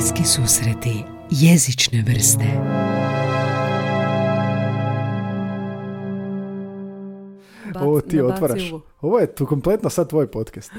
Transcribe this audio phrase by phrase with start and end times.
[0.00, 2.44] Bliski susreti jezične vrste
[7.66, 8.72] Bac- Ovo ti otvaraš.
[9.00, 10.72] Ovo je tu kompletno sad tvoj podcast.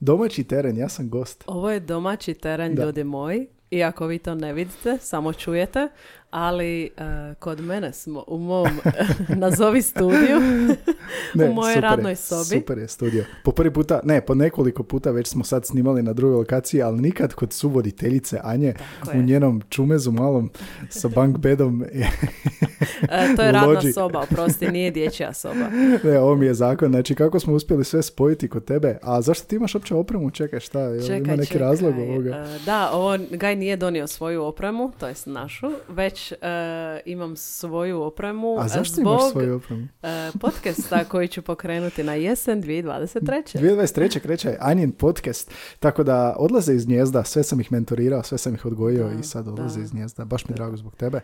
[0.00, 1.44] Domaći teren, ja sam gost.
[1.46, 2.84] Ovo je domaći teren, Da.
[2.84, 3.46] ljudi moji.
[3.70, 5.88] Iako vi to ne vidite, samo čujete.
[6.32, 6.88] Ali e,
[7.34, 8.68] kod mene smo u mom
[9.36, 10.36] nazovi studiju.
[11.48, 12.44] u mojoj super je, radnoj sobi.
[12.44, 13.24] Super je studio.
[13.44, 17.00] Po prvi puta, ne, po nekoliko puta već smo sad snimali na drugoj lokaciji, ali
[17.00, 19.26] nikad kod suvoditeljice Anje Tako u je.
[19.26, 20.50] njenom čumezu malom
[20.88, 21.84] sa bunk bedom.
[23.02, 23.92] E, to je radna lođi.
[23.92, 25.68] soba, oprosti, nije dječja soba.
[26.04, 26.90] ne, ovo mi je zakon.
[26.90, 28.98] Znači, kako smo uspjeli sve spojiti kod tebe?
[29.02, 30.30] A zašto ti imaš uopće opremu?
[30.30, 30.80] Čekaj, šta?
[30.80, 31.60] Jel Čekaj, ima neki čekaj.
[31.60, 32.30] razlog ovoga?
[32.30, 36.36] E, Da, ovo, Gaj nije donio svoju opremu, to jest našu, već e,
[37.04, 39.88] imam svoju opremu A zašto zbog imaš svoju opremu?
[40.02, 43.58] e, podcasta koji ću pokrenuti na jesen 2023.
[43.58, 44.20] 2023.
[44.20, 48.66] kreće Anjin podcast, tako da odlaze iz gnjezda, sve sam ih mentorirao, sve sam ih
[48.66, 49.84] odgojio Da, i sad odlaze da.
[49.84, 50.24] iz gnjezda.
[50.24, 51.20] Baš mi je drago zbog tebe.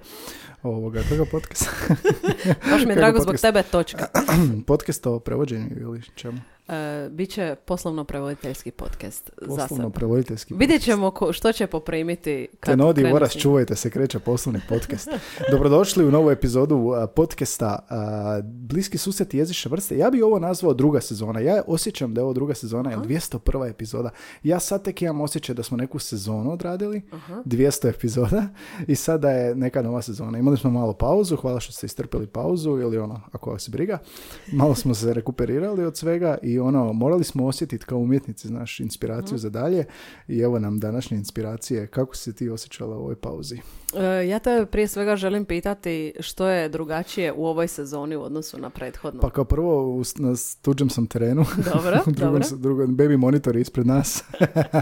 [0.63, 1.69] Ovoga, koga podcast?
[2.71, 4.07] Baš mi je Kako drago zbog tebe, točka.
[4.67, 6.39] podcast o prevođenju ili čemu?
[6.69, 9.93] E, Biće poslovno-prevoditeljski podcast za Poslovno sad.
[9.93, 14.61] prevoditeljski Vidjet ćemo ko- što će poprimiti kad Tenodi krenu Voras, čuvajte se, kreće poslovni
[14.69, 15.09] podcast.
[15.51, 19.99] Dobrodošli u novu epizodu a, podcasta a, Bliski susret jezične vrste.
[19.99, 21.41] Ja bi ovo nazvao druga sezona.
[21.41, 23.71] Ja osjećam da je ovo druga sezona, jer 201.
[23.71, 24.11] epizoda.
[24.43, 27.03] Ja sad tek imam osjećaj da smo neku sezonu odradili,
[27.45, 28.49] 200 epizoda
[28.87, 30.39] i sada je neka nova sezona.
[30.39, 33.99] Imali smo malo pauzu, hvala što ste istrpili pauzu ili ono, ako vas briga.
[34.53, 39.39] Malo smo se rekuperirali od svega i ono, morali smo osjetiti kao umjetnici, znaš, inspiraciju
[39.39, 39.85] za dalje
[40.29, 41.87] i evo nam današnje inspiracije.
[41.87, 43.61] Kako si se ti osjećala u ovoj pauzi?
[43.95, 48.59] E, Ja te prije svega želim pitati što je drugačije u ovoj sezoni u odnosu
[48.59, 49.21] na prethodnu.
[49.21, 51.45] Pa kao prvo u, na tuđem sam terenu.
[51.75, 52.41] Dobro, dobro.
[52.53, 54.25] drugom, baby monitor je ispred nas.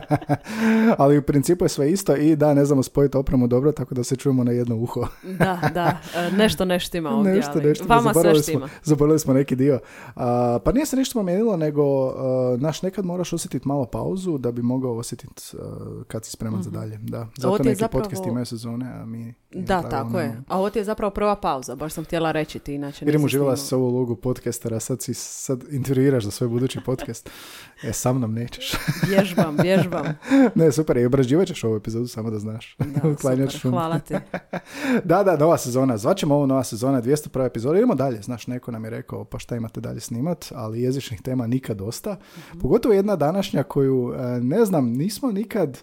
[0.98, 4.04] Ali u principu je sve isto i da, ne znamo spojiti opremu dobro, tako da
[4.04, 5.06] se čujemo na jedno uho.
[5.38, 7.84] Da, da, e, nešto ne štima ovdje, nešto, nešto.
[7.86, 8.68] vama sve štima.
[8.68, 9.78] Smo, zaboravili smo neki dio.
[10.16, 12.12] A, pa nije se ništa promijenilo, nego a,
[12.58, 15.62] naš nekad moraš osjetiti malo pauzu da bi mogao osjetiti a,
[16.06, 16.98] kad si spreman za dalje.
[16.98, 17.26] Da.
[17.36, 17.62] Zato Mhm.
[17.64, 19.34] neki zapravo- podcast imaju sezone, a mi...
[19.50, 20.28] Da, tako je.
[20.28, 20.44] nemamo.
[20.48, 23.56] A ovo ti je zapravo prva pauza, baš sam htjela reći ti, inače nisi uživala
[23.56, 27.30] si ovu ulogu podcastera, sad si sad intervjuiraš za svoj budući podcast.
[27.82, 28.72] E, sa mnom nećeš.
[29.08, 30.18] Vježbam, vježbam.
[30.54, 32.76] ne, super, i obrađivat ćeš ovu epizodu, samo da znaš.
[32.78, 33.70] Da, super, šum.
[33.70, 34.14] hvala ti.
[35.04, 35.96] Da, da, nova sezona.
[35.96, 37.46] Zvaćemo ovo nova sezona, 201.
[37.46, 37.78] epizoda.
[37.78, 38.22] Idemo dalje.
[38.22, 42.16] Znaš, neko nam je rekao, pa šta imate dalje snimat, ali jezičnih tema nikad dosta.
[42.60, 45.78] Pogotovo jedna današnja koju, e, ne znam, nismo nikad...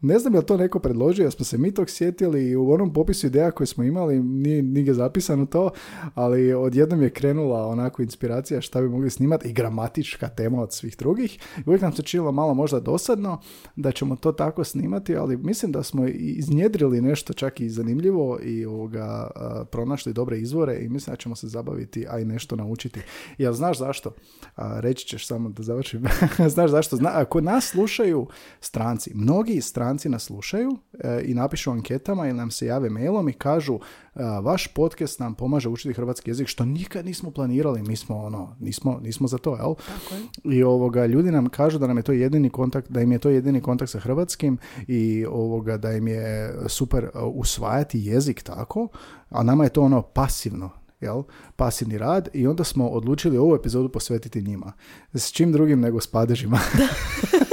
[0.00, 2.70] Ne znam je li to neko predložio, jer smo se mi tog sjetili i u
[2.70, 5.70] onom popisu ideja koje smo imali, nije nigdje zapisano to,
[6.14, 10.96] ali odjednom je krenula onako inspiracija šta bi mogli snimati i gramatička tema od svih
[10.96, 11.38] drugih.
[11.66, 13.40] Uvijek nam se činilo malo možda dosadno
[13.76, 18.66] da ćemo to tako snimati, ali mislim da smo iznjedrili nešto čak i zanimljivo i
[18.66, 23.00] ovoga, a, pronašli dobre izvore i mislim da ćemo se zabaviti, a i nešto naučiti.
[23.38, 24.12] Jel znaš zašto?
[24.56, 26.04] A, reći ćeš samo da završim.
[26.54, 26.96] znaš zašto?
[26.96, 28.26] Zna, ako nas slušaju
[28.60, 33.32] stranci, mnogi stranci nas slušaju e, i napišu anketama ili nam se jave mailom i
[33.32, 33.78] kažu
[34.14, 38.56] a, vaš podcast nam pomaže učiti hrvatski jezik, što nikad nismo planirali, mi smo ono,
[38.60, 39.74] nismo, nismo za to, jel?
[39.74, 40.56] Tako je.
[40.56, 43.30] I ovoga, ljudi nam kažu da nam je to jedini kontakt, da im je to
[43.30, 44.58] jedini kontakt sa hrvatskim
[44.88, 48.88] i ovoga, da im je super uh, usvajati jezik tako,
[49.30, 50.70] a nama je to ono pasivno,
[51.00, 51.22] jel?
[51.56, 54.72] Pasivni rad i onda smo odlučili ovu epizodu posvetiti njima.
[55.14, 56.58] S čim drugim nego s padežima.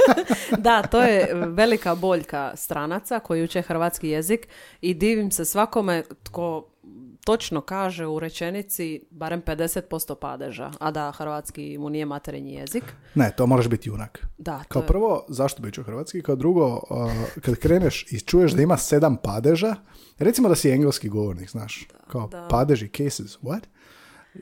[0.62, 4.48] Da, to je velika boljka stranaca koji uče hrvatski jezik
[4.80, 6.68] i divim se svakome tko
[7.24, 12.84] točno kaže u rečenici barem 50% padeža, a da hrvatski mu nije materinji jezik.
[13.14, 14.26] ne, to moraš biti junak.
[14.38, 16.22] Da, to Kao je- prvo, zašto bi ću hrvatski?
[16.22, 19.74] Kao drugo, uh, kad kreneš i čuješ da ima sedam padeža,
[20.18, 22.48] recimo da si engleski govornik, znaš, kao da.
[22.50, 23.60] padeži, cases, what?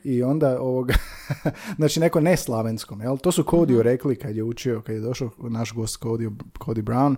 [0.03, 0.93] I onda ovoga,
[1.77, 3.17] znači neko ne slavenskom, jel?
[3.17, 3.81] To su Cody Mhm.
[3.81, 7.15] rekli kad je učio, kad je došao naš gost Cody, Cody Brown,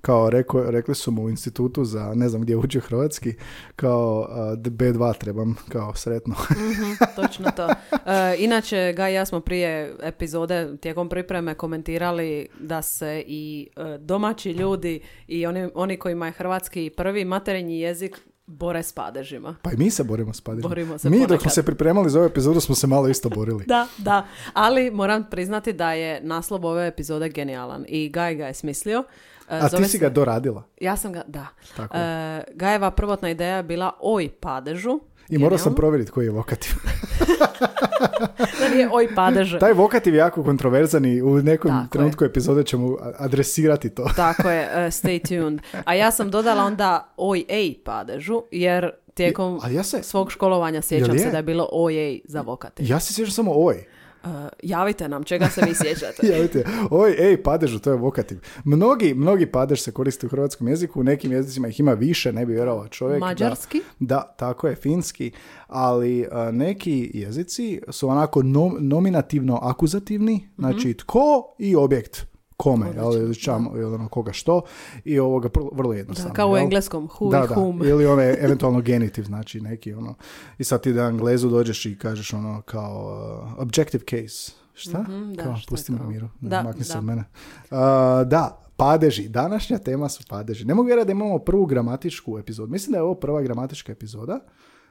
[0.00, 3.34] kao reko, rekli su mu u institutu za, ne znam gdje je učio hrvatski,
[3.76, 6.34] kao uh, B2 trebam, kao sretno.
[6.70, 7.68] Mhm, točno to.
[7.68, 13.98] E, inače, Gaj i ja smo prije epizode tijekom pripreme komentirali da se i e,
[13.98, 18.16] domaći ljudi i oni, oni kojima je hrvatski prvi materinji jezik
[18.50, 19.56] bore s padežima.
[19.62, 20.68] Pa i mi se borimo s padežima.
[20.68, 21.52] Borimo se mi dok smo ponekad.
[21.52, 23.64] se pripremali za ovu epizodu smo se malo isto borili.
[23.74, 24.26] Da, da.
[24.52, 29.04] Ali moram priznati da je naslov ove epizode genijalan i Gaj ga je smislio.
[29.50, 30.62] E, A zove ti si ga doradila.
[30.80, 31.46] Ja sam ga, da.
[31.76, 35.00] Tako E, Gajeva prvotna ideja je bila oj padežu.
[35.30, 36.72] I morao sam provjeriti koji je vokativ.
[38.74, 39.58] Nije oj padeže.
[39.58, 41.88] Taj vokativ je jako kontroverzan i u nekom Tako je.
[41.90, 44.10] trenutku epizode ćemo adresirati to.
[44.16, 45.60] Tako je, uh, stay tuned.
[45.84, 50.82] A ja sam dodala onda oj ej padežu, jer tijekom A ja se- svog školovanja
[50.82, 51.18] sjećam je?
[51.18, 52.86] se da je bilo oj ej za vokativ.
[52.86, 53.84] Ja se sjećam samo oj.
[54.24, 54.30] Uh,
[54.62, 56.26] javite nam čega se vi sjećate.
[56.26, 58.40] Ja, vidite, oj, ej, padežu, to je vokativ.
[58.64, 62.46] Mnogi, mnogi padež se koristi u hrvatskom jeziku, u nekim jezicima ih ima više, ne
[62.46, 63.20] bi vjerovao čovjek.
[63.20, 63.80] da- Mađarski?
[63.98, 65.30] Da, tako je, finski,
[65.66, 72.26] ali a, neki jezici su onako nom- nominativno akuzativni, znači tko i objekt
[72.62, 74.62] kome, jel, čam, jel, ono, koga što,
[75.04, 76.30] i ovoga vrlo, jednostavno.
[76.30, 77.54] Da, kao u engleskom, who da, i da.
[77.54, 77.88] whom.
[77.88, 80.14] Ili one eventualno genitiv, znači neki ono.
[80.58, 84.52] I sad ti da Anglezu dođeš i kažeš ono kao uh, objective case.
[84.74, 85.02] Šta?
[85.02, 86.28] Mhm, da, kao, šta pusti me miru.
[86.40, 87.24] Da, makni se od mene.
[87.70, 87.78] Uh,
[88.26, 89.28] da, padeži.
[89.28, 90.64] Današnja tema su padeži.
[90.64, 92.72] Ne mogu vjerati da imamo prvu gramatičku epizodu.
[92.72, 94.40] Mislim da je ovo prva gramatička epizoda.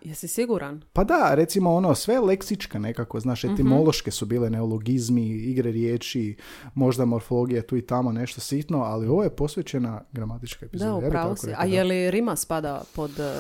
[0.02, 0.82] Jesi siguran?
[0.94, 3.54] Pa da, recimo ono, sve leksička nekako, znaš, Mhm.
[3.54, 6.36] etimološke su bile neologizmi, igre riječi,
[6.74, 10.92] možda morfologija tu i tamo nešto sitno, ali ovo je posvećena gramatička epizoda.
[10.92, 11.54] Da, upravo si.
[11.58, 13.34] A je li rima spada pod eh,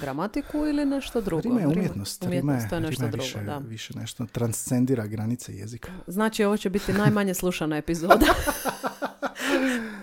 [0.00, 1.42] gramatiku ili nešto drugo?
[1.42, 2.22] Rima je umjetnost.
[2.22, 3.58] Rima je, Umjetnost, to je nešto rima je drugo, više, da.
[3.58, 5.92] više nešto, transcendira granice jezika.
[6.06, 8.26] Znači, ovo će biti najmanje slušana epizoda.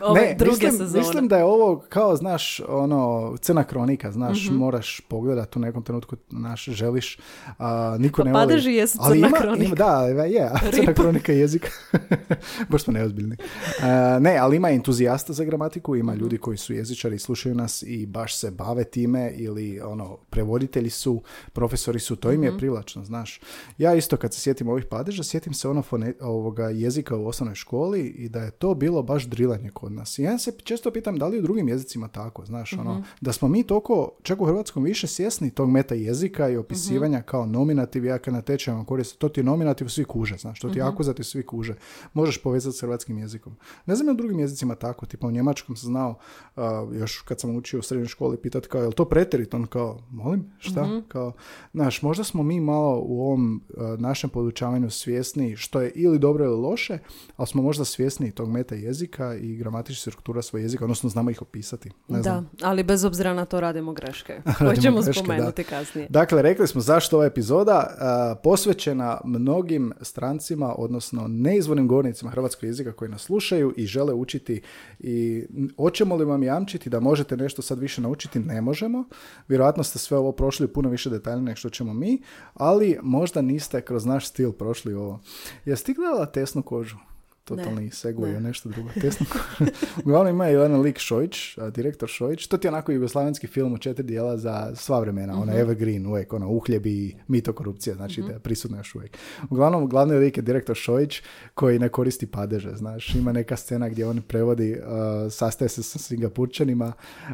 [0.02, 1.00] Ove druge mislim, sezone.
[1.00, 4.56] mislim da je ovo kao, znaš, ono, crna kronika, znaš, Mhm.
[4.56, 7.18] moraš pogledati u nekom trenutku, znaš, želiš,
[7.58, 8.44] a, niko Pa ne voli.
[8.44, 9.66] padeži jesu Ali crna ima, kronika.
[9.66, 11.72] Ima, da, je, a crna kronika je jezik.
[12.70, 13.36] Baš smo neozbiljni.
[13.82, 16.22] A, ne, ali ima entuzijasta za gramatiku, ima Mhm.
[16.22, 21.22] ljudi koji su jezičari, slušaju nas i baš se bave time ili, ono, prevoditelji su,
[21.54, 22.44] profesori su, to im Mhm.
[22.46, 23.42] je privlačno, znaš.
[23.78, 27.56] Ja isto kad se sjetim ovih padeža, sjetim se ono fone, ovoga jezika u osnovnoj
[27.56, 30.20] školi i da je to bilo baš drilanje kod nas.
[30.20, 33.48] I ja se često pitam da li u drugim jezicima tako, znaš, ono, da smo
[33.48, 38.18] mi toliko, čak u hrvatskom više svjesni tog meta jezika i opisivanja kao nominativ, ja
[38.18, 41.24] kad na tečajima koristim, to ti je nominativ, svi kuže, znaš, to ti je akuzativ,
[41.24, 41.76] svi kuže.
[42.14, 43.56] Možeš povezati s hrvatskim jezikom.
[43.86, 46.16] Ne znam u drugim jezicima tako, tipa u njemačkom sam znao,
[46.56, 49.66] a, još kad sam učio u srednjoj školi, pitat kao, je li to preteriton?
[49.66, 51.02] Kao, molim, šta?
[51.08, 51.34] Kao,
[51.74, 56.46] znaš, možda smo mi malo u ovom a, našem podučavanju svjesni što je ili dobro
[56.46, 57.00] ili loše,
[57.38, 61.42] ali smo možda svjesni tog meta jezika i gramatičkih struktura svoj jezika, odnosno znamo ih
[61.42, 61.90] opisati.
[62.08, 62.50] Ne Da, znam.
[62.62, 64.42] ali bez obzira na to radimo greške.
[64.58, 65.70] Koje ćemo greške, spomenuti da.
[65.70, 66.08] kasnije.
[66.10, 72.92] Dakle, rekli smo zašto ova epizoda a, posvećena mnogim strancima, odnosno neizvornim govornicima hrvatskog jezika
[72.92, 74.62] koji nas slušaju i žele učiti
[75.00, 75.46] i
[75.78, 78.40] hoćemo li vam jamčiti da možete nešto sad više naučiti?
[78.40, 79.04] Ne možemo.
[79.48, 82.22] Vjerojatno ste sve ovo prošli puno više detaljnije nego što ćemo mi,
[82.54, 85.20] ali možda niste kroz naš stil prošli ovo.
[85.66, 86.96] Jesi ti gledala tesnu kožu?
[87.44, 88.40] Totalni segway ne.
[88.40, 88.90] nešto drugo.
[89.02, 89.72] Tesnu kožu.
[90.06, 92.48] Uglavnom ima jedan lik Šojić, direktor Šojić.
[92.48, 95.42] To ti je onako jugoslavenski film u četiri dijela za sva vremena.
[95.42, 99.18] Ono evergreen, uvijek ono uhljebi mito korupcija, znači da je prisutno još uvijek.
[99.50, 101.22] Uglavnom, glavni lik je direktor Šojić
[101.54, 103.16] koji ne koristi padeže, znaš.
[103.16, 106.94] Ima neka scena gdje on prevodi, uh, sastaje se sa Singapurčanima,
[107.30, 107.34] uh,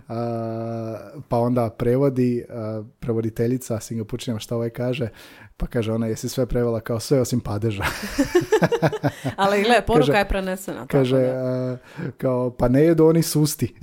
[1.27, 5.09] pa onda prevodi uh, prevoditeljica Singapurčanima šta ovaj kaže,
[5.59, 7.83] pa kaže ona, jesi sve prevela kao sve osim padeža.
[9.35, 10.77] Ali gle, poruka Kaže- je prenesena.
[10.77, 11.77] tako Kaže, a,
[12.17, 13.75] kao, pa ne jedu oni susti.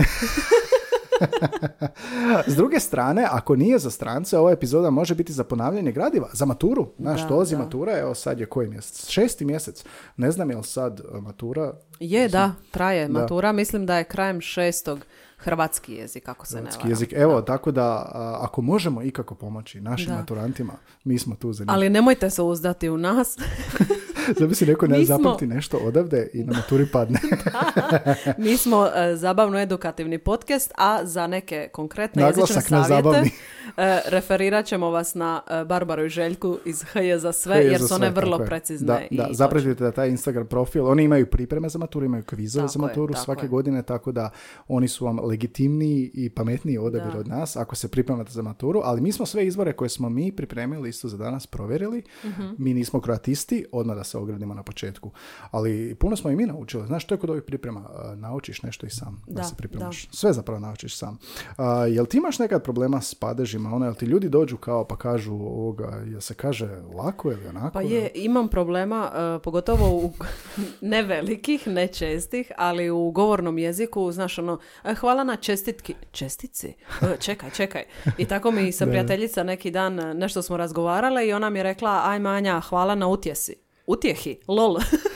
[2.46, 6.44] S druge strane, ako nije za strance, ova epizoda može biti za ponavljanje gradiva, za
[6.44, 6.88] maturu.
[6.98, 9.08] Znaš, Da, dolazi matura, evo sad je koji mjesec?
[9.08, 9.84] Šesti mjesec.
[10.16, 13.12] Ne znam je li sad a, matura Je, da, traje Da.
[13.12, 13.52] matura.
[13.52, 15.06] Mislim da je krajem šestog
[15.38, 16.90] hrvatski jezik, ako se ne hrvatski varam.
[16.90, 17.12] jezik.
[17.12, 20.14] Evo, tako da a, ako možemo ikako pomoći našim Da.
[20.16, 20.72] maturantima,
[21.04, 21.70] mi smo tu za njih.
[21.72, 23.36] Ali nemojte se uzdati u nas.
[24.32, 27.18] Da bi si rekao ne smo- zapamti nešto odavde i na maturi padne.
[28.38, 33.30] Mi smo e, zabavno edukativni podcast, a za neke konkretne Naglasak jezične savjete
[33.76, 37.80] e, referirat ćemo vas na e, Barbaru i Željku iz HJ za sve, Je jer
[37.80, 38.46] za su one sve, vrlo je.
[38.46, 38.86] precizne.
[38.86, 42.68] Da, i da, zapratite da taj Instagram profil, oni imaju pripreme za maturu, imaju kvizove
[42.68, 43.48] za je, maturu tako svake je.
[43.48, 44.30] godine, tako da
[44.68, 47.18] oni su vam legitimniji i pametniji odabir Da.
[47.18, 50.32] od nas ako se pripremate za maturu, ali mi smo sve izbore koje smo mi
[50.32, 52.02] pripremili isto za danas provjerili.
[52.24, 52.42] Mhm.
[52.58, 55.10] Mi nismo kroatisti, odmah da se ogradimo na početku.
[55.50, 56.86] Ali puno smo i mi naučili.
[56.86, 57.80] Znaš, to je kod ovih priprema.
[57.80, 60.08] a, Naučiš nešto i sam da, Da, se pripremaš.
[60.10, 61.18] Sve zapravo naučiš sam.
[61.56, 63.74] A, jel ti imaš nekad problema s padežima?
[63.74, 67.72] Ono, jel ti ljudi dođu kao pa kažu ovoga, jel se kaže lako ili onako?
[67.72, 70.12] Pa je, imam problema, e, pogotovo u
[70.92, 75.94] ne velikih, ne čestih, ali u govornom jeziku, znaš ono, e, hvala na čestitki.
[76.10, 76.74] Čestici?
[77.02, 77.84] E, čekaj, čekaj.
[78.18, 81.62] I tako mi sa prijateljica neki dan e, nešto smo razgovarale i ona mi je
[81.62, 83.65] rekla, aj Manja, hvala na utjesi.
[83.86, 84.76] Utjehi, lol.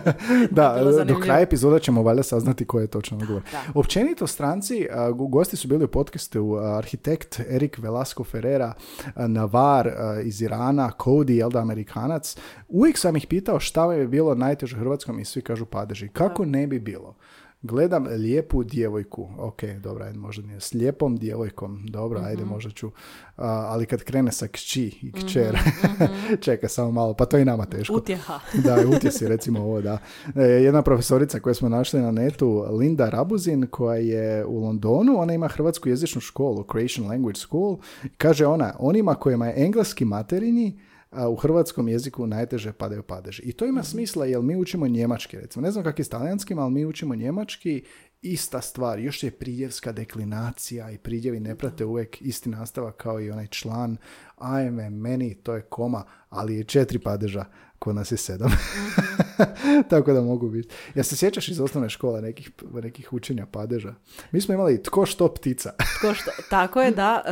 [0.50, 3.42] da, do kraja epizoda ćemo valjda saznati ko je točno odgovor.
[3.74, 4.86] Općenito stranci,
[5.28, 8.72] gosti su bili u podcastu arhitekt Erik Velasco Ferrera,
[9.16, 9.90] Navar
[10.24, 12.36] iz Irana, Cody, jel da, Amerikanac.
[12.68, 16.08] Uvijek sam ih pitao šta je bilo najteže u Hrvatskom i svi kažu padeži.
[16.08, 17.14] Kako ne bi bilo?
[17.62, 19.28] Gledam lijepu djevojku.
[19.38, 20.60] Ok, dobro, ajde, možda nije.
[20.60, 21.86] S lijepom djevojkom.
[21.86, 22.50] Dobro, ajde, Mhm.
[22.50, 22.90] možda ću.
[23.36, 26.04] A, ali kad krene sa kći i kćer, Mhm,
[26.44, 27.94] čekaj samo malo, pa to je i nama teško.
[27.94, 28.40] Utjeha.
[28.64, 29.98] Da, utjesi recimo ovo, da.
[30.36, 35.34] E, Jedna profesorica koju smo našli na netu, Linda Rabuzin, koja je u Londonu, ona
[35.34, 37.78] ima hrvatsku jezičnu školu, Croatian Language School.
[38.16, 40.78] Kaže ona, onima kojima je engleski materinji,
[41.10, 43.42] a u hrvatskom jeziku najteže padaju padeži.
[43.42, 45.62] I to ima smisla jer mi učimo njemački, recimo.
[45.62, 47.84] Ne znam kako je s talijanskim, ali mi učimo njemački
[48.22, 48.98] ista stvar.
[48.98, 53.96] Još je pridjevska deklinacija i pridjevi ne prate uvijek isti nastavak kao i onaj član.
[54.36, 57.44] Ajme, meni to je koma, ali je četiri padeža,
[57.80, 58.50] kod nas je sedam.
[59.90, 60.74] Tako da mogu biti.
[60.94, 62.50] Ja se sjećaš iz osnovne škole nekih,
[62.82, 63.94] nekih učenja padeža?
[64.32, 65.72] Mi smo imali tko što ptica.
[65.98, 67.22] Tko što, tako je, da.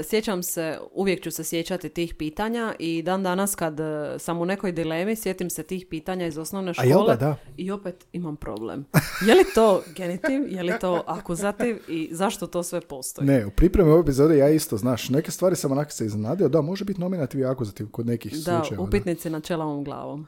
[0.00, 3.84] e, sjećam se, uvijek ću se sjećati tih pitanja i dan danas kad e,
[4.18, 7.36] sam u nekoj dilemi, sjetim se tih pitanja iz osnovne A škole jel da, da?
[7.56, 8.84] i opet imam problem.
[9.26, 13.26] Je li to genitiv, je li to akuzativ i zašto to sve postoji?
[13.26, 16.60] Ne, u pripremi ove epizode ja isto, znaš, neke stvari sam onako se iznenadio, da,
[16.60, 18.76] može biti nominativ i akuzativ kod nekih Da, slučajeva.
[18.76, 18.82] da.
[18.88, 20.26] upitnici na čelavom glavom.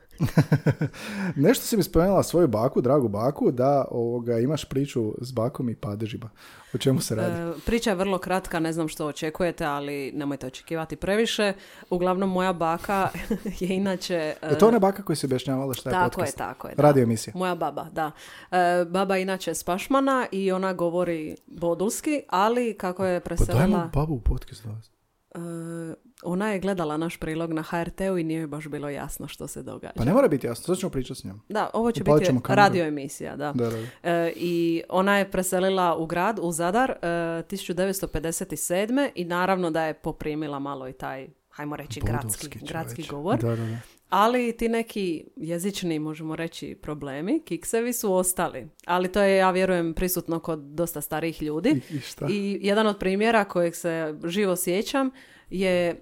[1.47, 5.77] Nešto si mi spomenula svoju baku, dragu baku, da ovoga, imaš priču s bakom i
[5.77, 6.31] padežima.
[6.75, 7.41] O čemu se radi?
[7.41, 11.53] E, priča je vrlo kratka, ne znam što očekujete, ali nemojte očekivati previše.
[11.91, 13.09] Uglavnom, moja baka
[13.61, 14.35] je inače...
[14.43, 16.35] e, to ona baka koja se objašnjavala šta je Tako podcast?
[16.35, 16.75] je, tako je.
[16.75, 16.83] da.
[16.83, 17.33] Radio emisija.
[17.37, 18.11] Moja baba, da.
[18.51, 23.47] E, baba je inače s Pašmana i ona govori bodulski, ali kako je Pa dajmo
[23.47, 23.91] preselila...
[23.95, 28.69] babu u podcast e, ona je gledala naš prilog na HRT-u i nije joj baš
[28.69, 29.93] bilo jasno što se događa.
[29.97, 31.41] Pa ne mora biti jasno, sad ćemo pričati s njom.
[31.49, 33.53] Da, ovo će Upalit biti radio emisija, da.
[33.53, 34.11] Da, da, da.
[34.11, 39.11] E, I ona je preselila u grad, u Zadar, e, 1957.
[39.15, 43.39] i naravno da je poprimila malo i taj, hajmo reći, gradski, gradski govor.
[43.39, 43.79] Da, da, da.
[44.09, 48.69] Ali ti neki jezični, možemo reći, problemi, kiksevi su ostali.
[48.87, 51.81] Ali to je, ja vjerujem, prisutno kod dosta starijih ljudi.
[51.91, 52.27] I, i šta?
[52.31, 55.11] I jedan od primjera kojeg se živo sjećam
[55.50, 55.97] je e,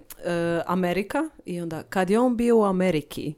[0.65, 3.33] Amerika i onda kad je on bio u Ameriki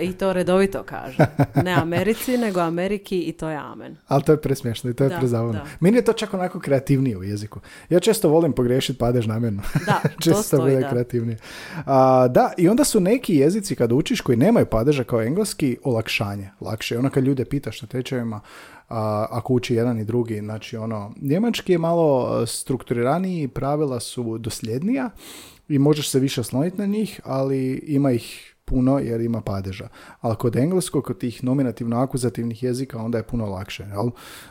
[0.00, 1.16] i to redovito kaže.
[1.64, 3.96] Ne Americi, nego Ameriki i to je amen.
[4.08, 5.52] Ali to je presmiješno i to je Da, prezavno.
[5.52, 5.64] da.
[5.80, 7.60] Meni je to čak onako kreativnije u jeziku.
[7.90, 9.62] Ja često volim pogriješiti padež namjerno.
[9.86, 10.90] Da, to često stoji, bude da.
[10.90, 11.38] kreativnije.
[11.86, 16.50] A, da, i onda su neki jezici kad učiš koji nemaju padeža kao engleski, olakšanje.
[16.60, 16.98] Lakše.
[16.98, 18.40] Ono kad ljude pitaš na tečajevima,
[18.88, 24.38] a, ako uči jedan i drugi, znači ono, njemački je malo e, strukturiraniji, pravila su
[24.38, 25.10] dosljednija
[25.68, 29.88] i možeš se više osloniti na njih, ali ima ih puno jer ima padeža.
[30.20, 33.82] Ali kod engleskog, kod tih nominativno-akuzativnih jezika, onda je puno lakše.
[33.82, 34.10] Jel?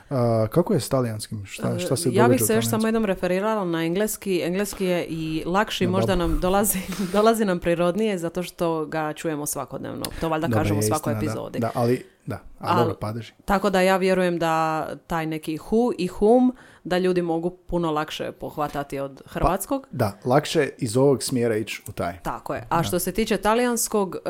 [0.09, 1.45] A, kako je s talijanskim?
[1.45, 4.41] Šta, šta se ja bih se još samo jednom referirala na engleski.
[4.43, 6.79] Engleski je i lakši, Na možda nam dolazi,
[7.13, 10.05] dolazi nam prirodnije zato što ga čujemo svakodnevno.
[10.19, 11.31] To valjda Dobro, kažemo u svakoj istina, da.
[11.31, 11.59] epizodi.
[11.59, 13.33] Da, ali, da, a Ali- dobro, padeži.
[13.45, 18.31] Tako da ja vjerujem da taj neki hu i hum da ljudi mogu puno lakše
[18.31, 19.87] pohvatati od hrvatskog.
[19.91, 22.19] Da, lakše iz ovog smjera ići u taj.
[22.19, 22.67] Tako je.
[22.69, 24.29] A što se tiče talijanskog, e,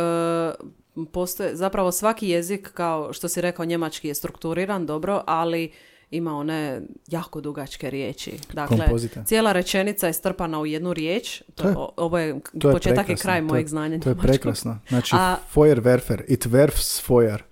[1.05, 5.71] postoje, zapravo svaki jezik, kao što si rekao, njemački je strukturiran dobro, ali
[6.11, 8.31] ima one jako dugačke riječi.
[8.53, 9.23] Dakle, Kompozite.
[9.25, 11.41] cijela rečenica je strpana u jednu riječ.
[11.55, 13.99] To, To je- ovo je, To je početak i prekrasno, kraj to je- mojeg znanja
[13.99, 14.29] To je njemačkog.
[14.31, 14.79] prekrasno.
[14.89, 17.43] Znači, A- Feuerwerfer, it werfs Feuer.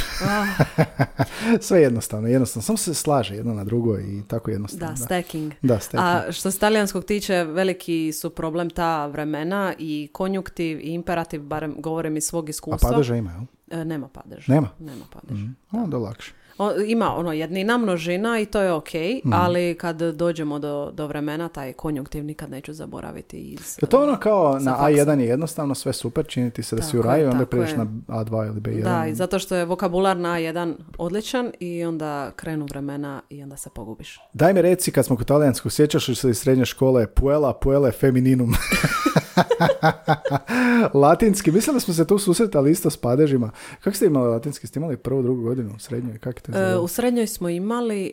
[1.60, 2.62] Sve jednostavno, jednostavno.
[2.62, 4.94] Samo se slaže jedno na drugo i tako jednostavno.
[4.94, 5.52] da, stacking.
[5.62, 6.28] Da, stacking.
[6.28, 11.74] A što se talijanskog tiče, veliki su problem ta vremena i konjuktiv i imperativ, barem
[11.78, 12.90] govorim iz svog A iskustva.
[12.90, 13.80] padeža ima, jel?
[13.80, 14.52] E, nema padeža.
[14.52, 14.68] Nema?
[14.78, 15.42] Nema padeža.
[15.42, 15.52] Mhm.
[15.72, 16.32] Onda lakše.
[16.58, 18.88] O, ima ono jednina množina i to je ok,
[19.24, 19.32] Mhm.
[19.32, 23.78] ali kad dođemo do, do vremena, taj konjunktiv nikad neću zaboraviti iz...
[23.82, 24.84] Je to ono kao sa na faksa.
[24.86, 27.76] A1 je jednostavno sve super, čini ti se da si u raju, onda priješ je.
[27.76, 28.82] na A2 ili B1.
[28.82, 33.56] Da, i zato što je vokabular na jedan odličan i onda krenu vremena i onda
[33.56, 34.20] se pogubiš.
[34.32, 37.92] Daj mi reci, kad smo kod talijanskog, sjećaš li se iz srednje škole puela, puele,
[37.92, 38.52] femininum?
[41.02, 43.50] latinski, mislim da smo se tu susretali isto s padežima.
[43.80, 44.66] Kako ste imali latinski?
[44.66, 46.18] Ste imali prvu, drugu godinu u srednjoj?
[46.18, 48.10] Kako te E, u srednjoj smo imali, e,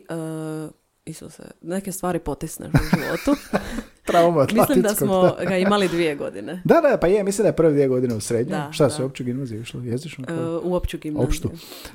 [1.04, 3.40] Isuse, neke stvari potisneš u životu.
[4.04, 6.62] Trauma Mislim da smo ga imali dvije godine.
[6.64, 8.60] Da, da, pa je, mislim da je prve dvije godine u srednjoj.
[8.70, 8.90] Šta da.
[8.90, 9.80] se opću gimnaziju išlo?
[9.80, 10.24] Jezično?
[10.28, 11.28] E, u opću gimnaziju.
[11.28, 11.50] Opštu.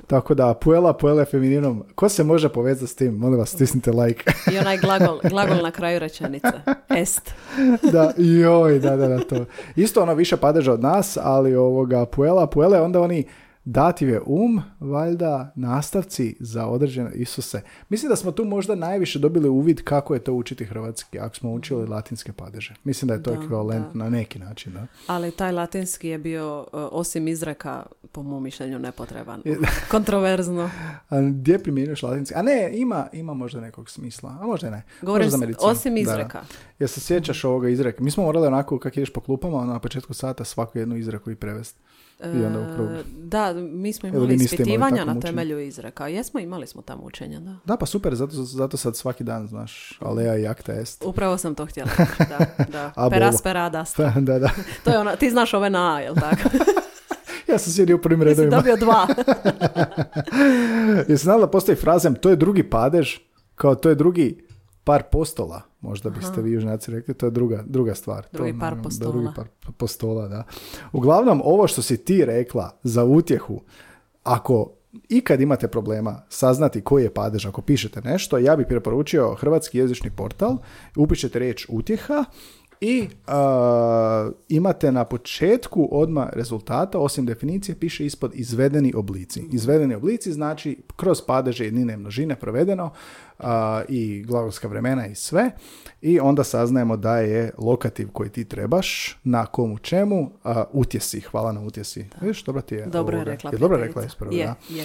[0.06, 1.84] Tako da, puela, puela femininom.
[1.94, 3.14] Ko se može povezati s tim?
[3.14, 4.32] Molim vas, stisnite like.
[4.52, 6.52] I onaj glagol, glagol na kraju rečenice.
[7.00, 7.30] Est.
[7.92, 9.44] da, joj, da, da, da, to.
[9.76, 13.24] Isto ono više padeža od nas, ali ovoga puela, puele, onda oni
[13.70, 17.62] dativ je um, valjda nastavci za određene Isuse.
[17.88, 21.52] Mislim da smo tu možda najviše dobili uvid kako je to učiti hrvatski, ako smo
[21.52, 22.74] učili latinske padeže.
[22.84, 24.86] Mislim da je to Da, ekvivalent na neki način, da.
[25.06, 29.42] Ali taj latinski je bio, e, osim izreka, po mom mišljenju, nepotreban.
[29.90, 30.70] Kontroverzno.
[31.08, 32.34] A gdje primjenjuješ latinski?
[32.34, 34.36] A ne, ima, ima možda nekog smisla.
[34.40, 34.82] A možda ne.
[35.02, 36.40] Govorim, Možda osim izreka.
[36.78, 38.02] Jel se sjećaš ovoga izreka?
[38.02, 41.30] Mi smo morali onako, kak ideš po klupama, ono, na početku sata svaku jednu izreku
[41.30, 41.80] i prevesti.
[42.20, 42.28] E,
[43.16, 46.06] Da, mi smo imali imali ispitivanja tako na temelju izreka.
[46.06, 47.56] Jesmo, imali smo tamo učenja, da.
[47.64, 51.04] Da, pa super, zato, zato sad svaki dan, znaš, alea i acta est.
[51.04, 52.38] Upravo sam to htjela reći, da.
[52.68, 52.92] da.
[52.96, 53.28] A Per bolo.
[53.28, 53.96] aspera est.
[53.96, 54.50] Da, da, da.
[54.84, 56.48] To je ono, ti znaš ove na A, jel tako?
[57.48, 58.56] Ja sam sjedio u prvim redovima.
[58.56, 59.06] dobio dva.
[61.08, 63.16] Jesi znala da postoji frazem, to je drugi padež,
[63.54, 64.46] kao to je drugi
[64.84, 68.26] par postola, možda biste vi južnjaci rekli, to je druga, druga stvar.
[68.32, 69.12] Drugi to, par da, postola.
[69.12, 70.44] drugi par postola, da.
[70.92, 73.60] Uglavnom, ovo što si ti rekla za utjehu,
[74.22, 74.72] ako
[75.08, 80.10] ikad imate problema saznati koji je padež ako pišete nešto, ja bih preporučio hrvatski jezični
[80.10, 80.56] portal,
[80.96, 82.24] upišete riječ utjeha
[82.80, 89.44] i a, imate na početku odmah rezultata, osim definicije, piše ispod izvedeni oblici.
[89.52, 92.90] Izvedeni oblici znači kroz padeže jednine i množine provedeno
[93.38, 95.50] a, i glagolska vremena i sve
[96.00, 101.20] i onda saznajemo da je lokativ koji ti trebaš na komu čemu a, utjesi.
[101.20, 102.06] Hvala na utjesi.
[102.20, 102.86] Vidiš, dobro ti je.
[102.86, 103.30] Dobro je ovoga.
[103.30, 103.50] rekla.
[103.50, 104.00] Je dobro prijateljica.
[104.00, 104.76] rekla ispravo, je, da.
[104.76, 104.84] je.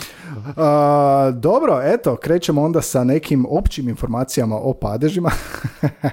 [0.57, 5.31] A, dobro, eto, krećemo onda sa nekim općim informacijama o padežima.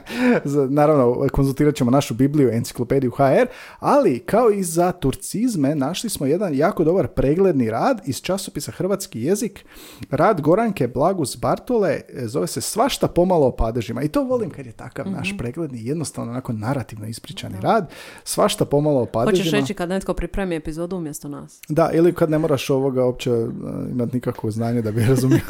[0.69, 3.47] Naravno, konzultirat ćemo našu Bibliju, enciklopediju HR,
[3.79, 9.23] ali kao i za turcizme našli smo jedan jako dobar pregledni rad iz časopisa Hrvatski
[9.23, 9.65] jezik.
[10.11, 14.03] Rad Goranke Blagus Bartole zove se Svašta pomalo o padežima.
[14.03, 15.17] I to volim kad je takav Mhm.
[15.17, 17.91] naš pregledni, jednostavno onako narativno ispričani rad.
[18.25, 19.39] Svašta pomalo o padežima.
[19.45, 21.61] Hoćeš reći kad netko pripremi epizodu umjesto nas?
[21.69, 23.51] Da, ili kad ne moraš ovoga uopće uh,
[23.91, 25.41] imati nikakvo znanje da bi razumio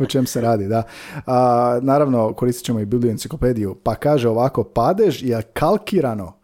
[0.00, 0.82] o čem se radi, da.
[1.26, 6.37] A, naravno, koristit ćemo i Bibliju enciklopediju, pa kaže ovako, padež je kalkirano.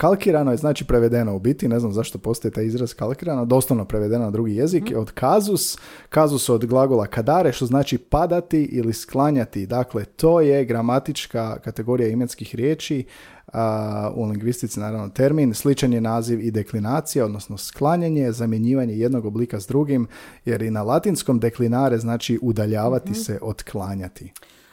[0.00, 4.24] Kalkirano je znači prevedeno u biti, ne znam zašto postoji taj izraz kalkirano, doslovno prevedeno
[4.24, 5.78] na drugi jezik, od kazus,
[6.08, 9.66] kazus od glagola kadare, što znači padati ili sklanjati.
[9.66, 13.04] Dakle, to je gramatička kategorija imenskih riječi,
[13.52, 19.60] a, u lingvistici naravno termin, sličan je naziv i deklinacija, odnosno sklanjanje, zamjenjivanje jednog oblika
[19.60, 20.06] s drugim,
[20.44, 24.32] jer i na latinskom deklinare znači udaljavati se, otklanjati.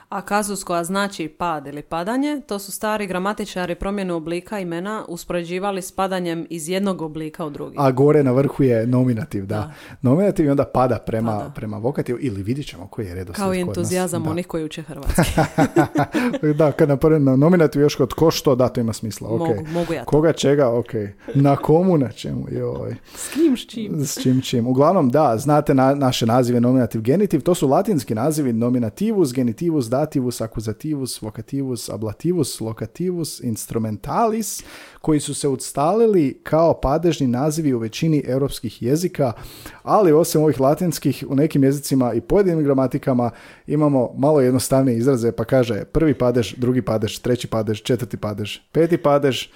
[0.09, 5.81] A kazus koja znači pad ili padanje, to su stari gramatičari promjenu oblika imena uspoređivali
[5.81, 7.75] s padanjem iz jednog oblika u drugi.
[7.79, 9.71] A gore na vrhu je nominativ, da.
[10.01, 11.49] Nominativ i onda pada prema, Pada.
[11.49, 13.77] prema vokativu, ili vidjet ćemo koji je redoslijed Kao i kod nas.
[13.77, 14.29] entuzijazam Da.
[14.29, 15.21] onih koji uče hrvatski.
[16.57, 19.29] da, kad napravim na nominativ još kod ko što, da, to ima smisla.
[19.29, 19.39] ok.
[19.39, 20.09] Mogu, mogu ja to.
[20.09, 20.91] Koga čega, ok.
[21.35, 22.95] Na komu, na čemu, joj.
[23.15, 24.05] S kim, s čim?
[24.05, 24.67] S čim čim.
[24.67, 30.41] Uglavnom, da, znate na, naše nazive nominativ, genitiv, to su latinski nazivi nominativus, genitivus, dativus,
[30.41, 34.63] akuzativus, vokativus, ablativus, lokativus, instrumentalis,
[35.01, 39.33] koji su se ustalili kao padežni nazivi u većini europskih jezika,
[39.83, 43.31] ali osim ovih latinskih, u nekim jezicima i pojedinim gramatikama
[43.67, 48.97] imamo malo jednostavnije izraze, pa kaže prvi padež, drugi padež, treći padež, četvrti padež, peti
[48.97, 49.47] padež,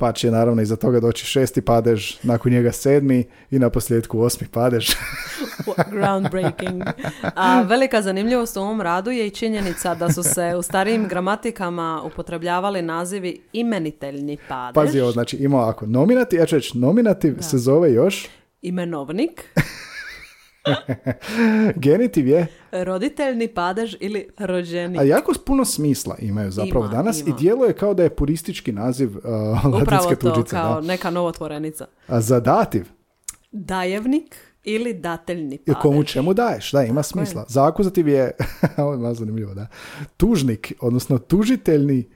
[0.00, 4.46] pa će naravno iza toga doći šesti padež, nakon njega sedmi i na posljedku osmi
[4.52, 4.90] padež.
[5.92, 6.82] Groundbreaking.
[7.34, 12.02] A velika zanimljivost u ovom radu je i činjenica da su se u starijim gramatikama
[12.04, 17.58] upotrebljavali nazivi imeniteljni padež, Pazi ovo, znači ima ovako, nominativ, ja ću reći, nominativ se
[17.58, 18.28] zove još,
[18.62, 19.44] imenovnik,
[21.76, 25.00] genitiv je, roditeljni padež ili rođenik.
[25.00, 27.30] a jako puno smisla imaju zapravo Ima, danas ima.
[27.30, 29.22] i djeluje kao da je puristički naziv uh,
[29.58, 30.50] Upravo latinske to, tuđice.
[30.50, 30.86] kao Da.
[30.86, 31.86] neka novotvorenica.
[32.06, 32.86] A za dativ,
[33.52, 35.76] Dajevnik ili dateljni je padež.
[35.76, 37.44] komu čemu daješ, da, ima smisla.
[37.48, 38.30] Za akuzativ je,
[38.76, 39.66] ovo je malo zanimljivo, da,
[40.16, 42.08] tužnik, odnosno tužiteljni,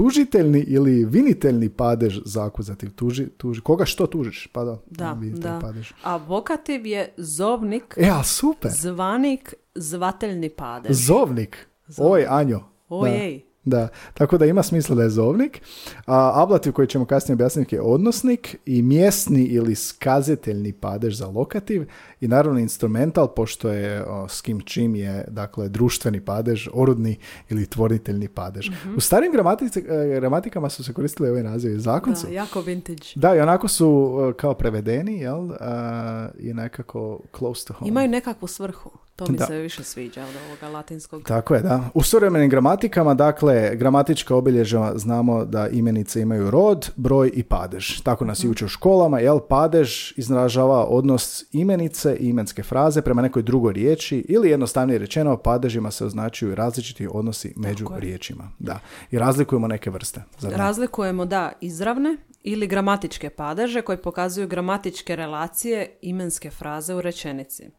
[0.00, 2.90] tužiteljni ili viniteljni padež za akuzativ.
[2.94, 4.48] Tuži, tuži, koga što tužiš?
[4.52, 5.58] Pa da, Da, da.
[5.62, 5.92] padež.
[6.02, 8.70] A vokativ je zovnik, E, a super.
[8.70, 10.96] zvanik, zvateljni padež.
[10.96, 11.66] Zovnik.
[11.98, 12.60] Oj, Anjo.
[12.88, 13.42] Ojej.
[13.64, 15.62] Da, tako da ima smisla da je zovnik.
[16.06, 21.86] A ablativ koji ćemo kasnije objasniti je odnosnik i mjesni ili skazateljni padež za lokativ
[22.20, 27.16] i naravno instrumental pošto je o, s kim čim je dakle društveni padež, orodni
[27.48, 28.70] ili tvorniteljni padež.
[28.70, 28.94] Mhm.
[28.96, 32.26] U starim e, gramatikama su se koristili ove nazive zakoncu.
[32.26, 33.04] Da, jako vintage.
[33.14, 35.50] Da, i onako su e, kao prevedeni, jel?
[35.60, 37.88] A, I nekako close to home.
[37.88, 38.90] Imaju nekakvu svrhu.
[39.16, 39.46] To mi Da.
[39.46, 41.22] se više sviđa od ovoga latinskog.
[41.22, 41.90] Tako je, da.
[41.94, 48.00] U suvremenim gramatikama, dakle, gramatička obilježja znamo da imenice imaju rod, broj i padež.
[48.00, 49.40] Tako nas i uče u školama, jel?
[49.48, 55.90] Padež izražava odnos imenice i imenske fraze prema nekoj drugoj riječi ili jednostavnije rečeno, padežima
[55.90, 58.00] se označuju različiti odnosi među je.
[58.00, 58.50] riječima.
[58.58, 58.80] Da.
[59.10, 60.22] I razlikujemo neke vrste.
[60.42, 67.70] Razlikujemo da izravne ili gramatičke padeže koji pokazuju gramatičke relacije imenske fraze u rečenici.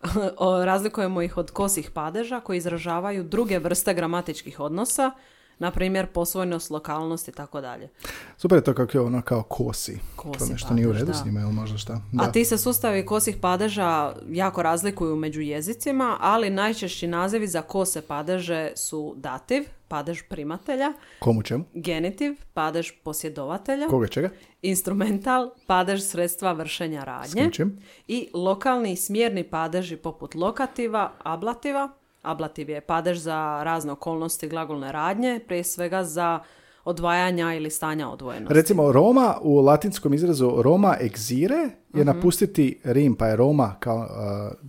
[0.64, 5.10] Razlikujemo ih od kosih padeža koji izražavaju druge vrste gramatičkih odnosa,
[5.60, 7.88] na primjer posvojnost, lokalnost i tako dalje.
[8.36, 9.98] Super je to kako je ono kao kosi.
[10.16, 11.18] Kosi to nešto nije u padež, redu da.
[11.18, 12.00] s njima, ili možda šta?
[12.12, 12.24] Da.
[12.24, 18.02] A ti se sustavi kosih padeža jako razlikuju među jezicima, ali najčešći nazivi za kose
[18.02, 21.64] padeže su dativ, padež primatelja, Komu čemu?
[21.74, 24.30] genitiv, padež posjedovatelja, Koga čega?
[24.62, 27.78] instrumental, padež sredstva vršenja S radnje čim?
[28.08, 31.88] i lokalni smjerni padeži poput lokativa, ablativa.
[32.22, 36.40] Ablativ je padež za razne okolnosti glagolne radnje, prije svega za
[36.84, 38.54] odvajanja ili stanja odvojenosti.
[38.54, 42.06] Recimo, Roma u latinskom izrazu Roma exire je Mhm.
[42.06, 44.06] napustiti Rim, pa je Roma kao uh,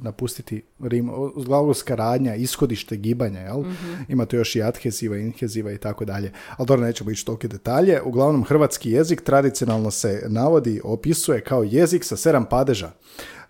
[0.03, 3.59] napustiti Rim, glagolska radnja, ishodište gibanja, jel?
[3.61, 3.93] Mhm.
[4.07, 6.31] Ima tu još i adheziva, inheziva i tako dalje.
[6.57, 8.01] Ali dobro, nećemo ići tolike detalje.
[8.01, 12.91] Uglavnom, hrvatski jezik tradicionalno se navodi, opisuje kao jezik sa sedam padeža.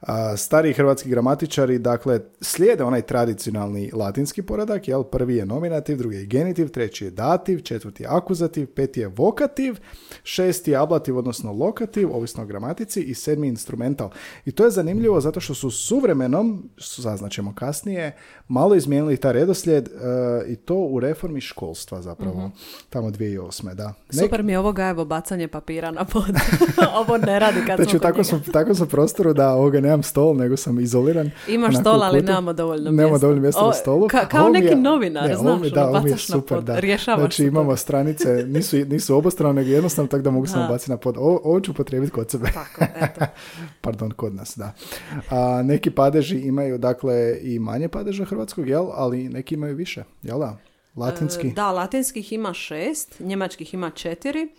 [0.02, 5.04] A, stariji hrvatski gramatičari, dakle, slijede onaj tradicionalni latinski poredak, jel?
[5.04, 9.80] Prvi je nominativ, drugi je genitiv, treći je dativ, četvrti je akuzativ, peti je vokativ,
[10.24, 14.10] šesti je ablativ, odnosno lokativ, ovisno o gramatici, i sedmi instrumental.
[14.46, 18.16] I to je zanimljivo zato što su suvremenom, saznaćemo kasnije,
[18.52, 19.92] malo izmijenili taj redoslijed e,
[20.48, 22.52] i to u reformi školstva zapravo,
[22.90, 23.74] tamo 2008.
[23.74, 23.94] Da.
[24.10, 26.24] Nek- Super mi je ovoga, evo, bacanje papira na pod.
[27.00, 28.24] Ovo ne radi kad Znači, smo njega.
[28.24, 31.32] sam, takvom sam prostoru da ovoga nemam stol, nego sam izoliran.
[31.48, 33.18] Imaš stol, ali nemamo dovoljno Nemamo mjesta.
[33.20, 34.08] dovoljno mjesta O, na stolu.
[34.08, 36.36] ka- kao ovo neki je- novinar, ne, ovo znaš, mi- da, ono, ovo bacaš na
[36.36, 36.80] super, pod, da.
[36.80, 40.98] rješavaš Znači imamo stranice, nisu, nisu obostrano, nego jednostavno tako da mogu samo baciti na
[40.98, 41.18] pod.
[41.18, 42.48] Ovo, ovo ću potrebiti kod sebe.
[42.48, 43.26] Tako, eto.
[43.82, 44.74] Pardon, kod nas, da.
[45.30, 47.12] A, neki padeži imaju, dakle,
[47.42, 48.88] i manje padeža hrvatskog, jel?
[48.94, 50.58] Ali neki imaju više, jel da?
[50.96, 51.48] Latinski.
[51.48, 54.50] E, Da, latinskih ima šest, njemačkih ima četiri, e,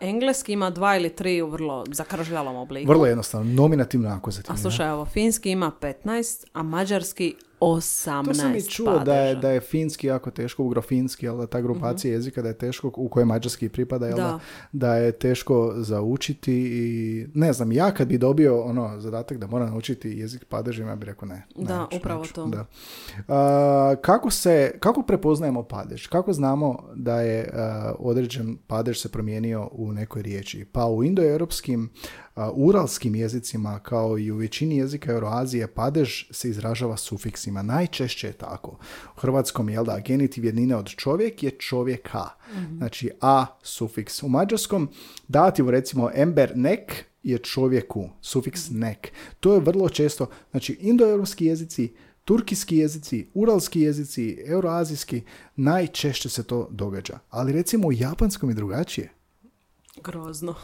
[0.00, 2.88] engleski ima dva ili tri u vrlo zakržljalom obliku.
[2.88, 4.54] Vrlo jednostavno, nominativno akuzativno.
[4.54, 9.34] A slušaj, ovo, finski ima 15, a mađarski 18 To sam i čuo da je,
[9.34, 13.08] da je finski jako teško, ugrofinski, jel da ta grupacija jezika da je teško, u
[13.08, 14.38] kojoj mađarski pripada, jel da, Da.
[14.72, 19.68] da je teško zaučiti i ne znam, ja kad bi dobio ono zadatak da moram
[19.70, 21.42] naučiti jezik padežima, ja bih rekao ne.
[21.56, 22.46] Da, neću, upravo neću, to.
[22.46, 22.66] Da.
[23.28, 26.06] A, kako se, kako prepoznajemo padež?
[26.06, 30.64] Kako znamo da je a, određen padež se promijenio u nekoj riječi?
[30.72, 31.90] Pa u indoeuropskim
[32.54, 37.62] uralskim jezicima kao i u većini jezika Euroazije padež se izražava sufiksima.
[37.62, 38.78] Najčešće je tako.
[39.16, 42.24] U hrvatskom je da genitiv jednine od čovjek je čovjeka.
[42.76, 44.22] Znači a sufiks.
[44.22, 44.88] U mađarskom
[45.28, 49.12] dativ recimo ember nek je čovjeku, sufiks nek.
[49.40, 51.92] To je vrlo često, znači indoeuropski jezici,
[52.24, 55.22] turkijski jezici, uralski jezici, euroazijski,
[55.56, 57.18] najčešće se to događa.
[57.30, 59.12] Ali recimo u japanskom je drugačije.
[60.04, 60.54] Grozno.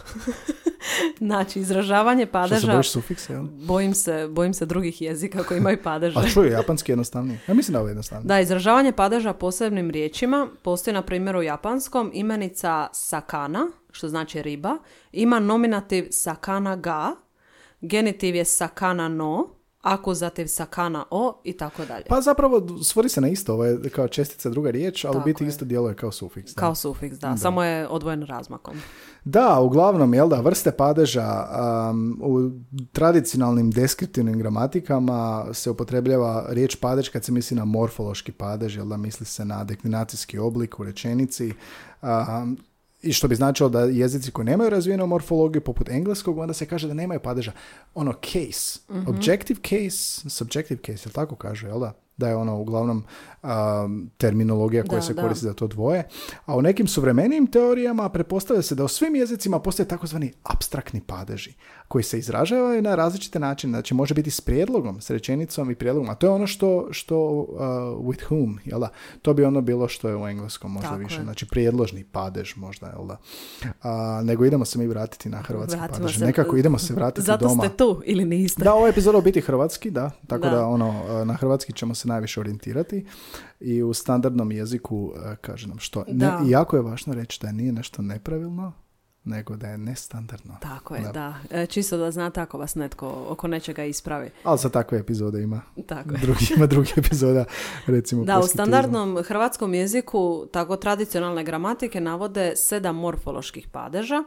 [1.19, 2.73] znači, izražavanje Što se padeža...
[2.73, 3.43] bojiš sufiksa, jel?
[3.43, 6.19] Bojim se, bojim se drugih jezika koji imaju padeže.
[6.19, 7.39] A čuj, japanski je jednostavniji.
[7.49, 8.29] Ja mislim da je ovo jednostavnije.
[8.29, 14.77] Da, izražavanje padeža posebnim riječima postoji na primjer u japanskom imenica sakana, što znači riba,
[15.13, 17.15] ima nominativ sakana ga,
[17.81, 22.05] genitiv je sakana no, akuzativ sakana o i tako dalje.
[22.09, 25.45] Pa zapravo svodi se na isto, ovo je kao čestica druga riječ, ali Tako biti
[25.45, 25.49] je.
[25.49, 26.55] isto djeluje kao sufiks.
[26.55, 26.61] da.
[26.61, 28.77] Kao sufiks, da, samo je odvojen razmakom.
[29.25, 31.49] Da, uglavnom, jel da, vrste padeža
[31.91, 32.51] um, u
[32.93, 38.97] tradicionalnim deskriptivnim gramatikama se upotrebljava riječ padež kad se misli na morfološki padež, jel da,
[38.97, 41.53] misli se na deklinacijski oblik u rečenici.
[42.03, 42.59] Um,
[43.03, 46.89] i što bi značilo da jezici koji nemaju razvijenu morfologiju, poput engleskog, onda se kaže
[46.89, 47.53] da nemaju padeža.
[47.95, 48.81] Ono, case.
[49.07, 51.93] Objective case, subjective case, jel tako kaže, jel da?
[52.21, 53.05] da je ono uglavnom
[53.43, 55.23] um, terminologija koja Da, se da.
[55.23, 56.09] koristi za to dvoje.
[56.47, 61.55] A u nekim suvremenijim teorijama pretpostavlja se da u svim jezicima postoje takozvani abstraktni padeži
[61.91, 63.71] koji se izražavaju na različite načine.
[63.71, 66.11] Znači može biti s prijedlogom, s rečenicom i prijedlogom.
[66.11, 67.59] A to je ono što, što uh,
[68.07, 68.89] with whom, jel da?
[69.23, 71.17] To bi ono bilo što je u engleskom možda Tako više.
[71.17, 71.23] je.
[71.23, 73.17] Znači prijedložni padež možda, jel da?
[73.83, 76.19] A, nego idemo se mi vratiti na hrvatski Vratimo padež.
[76.19, 76.25] se.
[76.25, 77.65] Nekako idemo se vratiti Zato doma.
[77.65, 78.65] ste tu ili niste.
[78.65, 80.11] Da, ova epizoda u biti hrvatski, da.
[80.27, 80.51] Tako da.
[80.51, 80.67] Da.
[80.67, 83.07] ono, na hrvatski ćemo se najviše orijentirati
[83.61, 86.05] i u standardnom jeziku e, kaže nam što.
[86.09, 88.73] Ne, jako je važno reći da nije nešto nepravilno,
[89.31, 90.57] nego da je nestandardno.
[90.61, 91.13] Tako je, Da.
[91.13, 91.35] da.
[91.51, 94.31] E, čisto da znate ako vas netko oko nečega ispravi.
[94.45, 95.61] Ali za takve epizode ima.
[95.87, 96.19] Tako je.
[96.19, 97.45] Drugi, ima drugih epizoda,
[97.87, 98.25] recimo.
[98.25, 104.25] Da, u standardnom hrvatskom jeziku tako tradicionalne gramatike navode sedam morfoloških padeža.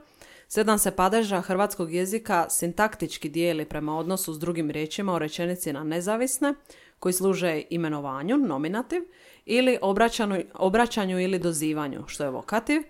[0.48, 5.84] Sedam se padeža hrvatskog jezika sintaktički dijeli prema odnosu s drugim riječima u rečenici na
[5.84, 6.54] nezavisne,
[7.00, 9.02] koji služe imenovanju, nominativ,
[9.46, 12.82] ili obraćanju, obraćanju ili dozivanju, što je vokativ,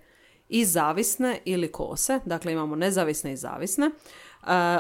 [0.54, 3.86] i zavisne ili kose, dakle imamo nezavisne i zavisne.
[3.86, 3.92] E,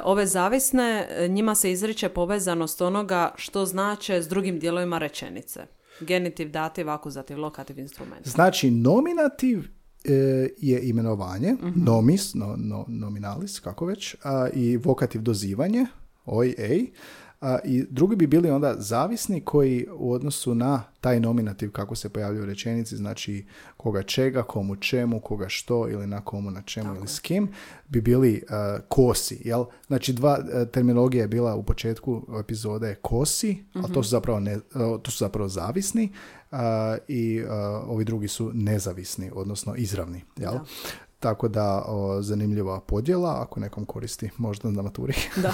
[0.03, 5.65] ove zavisne, e, njima se izriče povezanost onoga što znače s drugim dijelovima rečenice.
[5.99, 8.27] Genitiv, dativ, akuzativ, lokativ, instrument.
[8.27, 9.59] Znači, nominativ
[10.05, 10.13] e,
[10.57, 11.83] je imenovanje, Mhm.
[11.83, 15.85] nomis, no, no- nominalis, kako već, a, i vokativ dozivanje,
[16.25, 16.85] oj, ej,
[17.43, 22.09] a, i drugi bi bili onda zavisni koji u odnosu na taj nominativ kako se
[22.09, 23.45] pojavljuje u rečenici, znači
[23.77, 27.47] koga čega, komu čemu, koga što ili na komu na čemu ili s kim,
[27.89, 29.65] bi bili a, kosi, jel?
[29.87, 34.59] Znači dva a, terminologija je bila u početku epizode kosi, ali to su zapravo, ne,
[34.73, 36.11] a, to su zapravo zavisni
[36.51, 40.53] a, i a, ovi drugi su nezavisni, odnosno izravni, jel?
[41.23, 45.13] Tako da o, zanimljiva podjela, ako nekom koristi možda na maturi.
[45.43, 45.53] Da.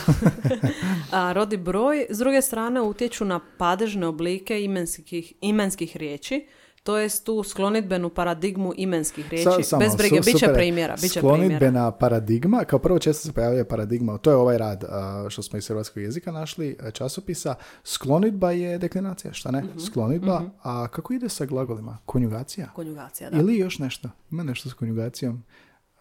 [1.19, 6.47] A rod i broj, s druge strane, utječu na padežne oblike imenskih, imenskih riječi,
[6.83, 9.43] to jest tu sklonitbenu paradigmu imenskih riječi.
[9.43, 10.53] Sa- samo, Bez brige, su- bit će super je.
[10.53, 11.91] primjera, bit će primjera.
[11.91, 14.83] Paradigma, kao prvo često se pojavljuje paradigma, to je ovaj rad
[15.29, 17.55] što smo iz hrvatskog jezika našli, a, časopisa.
[17.83, 19.61] Sklonidba je deklinacija, šta ne?
[19.61, 21.97] Mhm, Sklonidba, a kako ide sa glagolima?
[22.05, 22.69] Konjugacija?
[22.73, 23.37] Konjugacija, da.
[23.37, 24.09] Ili još nešto?
[24.31, 25.43] Ima nešto s konjugacijom?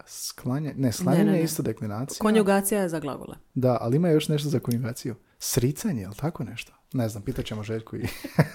[0.05, 1.43] Sklanje, ne, slanjanje ne, je ne.
[1.43, 2.19] isto deklinacija.
[2.19, 3.35] Konjugacija je za glagole.
[3.53, 5.15] Da, ali ima još nešto za konjugaciju.
[5.39, 6.73] Sricanje, jel tako nešto?
[6.93, 8.03] Ne znam, pitat ćemo Željku i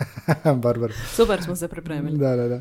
[0.63, 0.93] Barbaru.
[1.15, 2.19] Super smo se pripremili.
[2.19, 2.61] Da, da, da.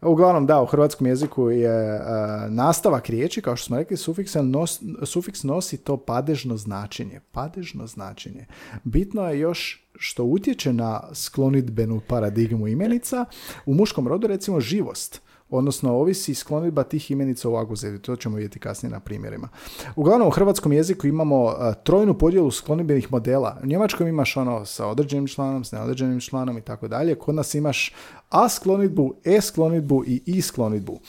[0.00, 2.00] Uglavnom, da, u hrvatskom jeziku je e,
[2.48, 7.20] nastavak riječi, kao što smo rekli, sufiks, nos, sufiks nosi to padežno značenje.
[7.32, 8.46] Padežno značenje.
[8.84, 13.24] Bitno je još što utječe na sklonidbenu paradigmu imenica.
[13.66, 18.02] U muškom rodu, recimo, živost odnosno ovisi sklonidba tih imenica u aguzetu.
[18.02, 19.48] To ćemo vidjeti kasnije na primjerima.
[19.96, 23.60] Uglavnom, u hrvatskom jeziku imamo a, trojnu podjelu sklonidbenih modela.
[23.62, 27.14] U njemačkom imaš ono sa određenim članom, s neodređenim članom i tako dalje.
[27.14, 27.92] Kod nas imaš
[28.30, 31.00] a sklonidbu, e sklonidbu i i sklonidbu.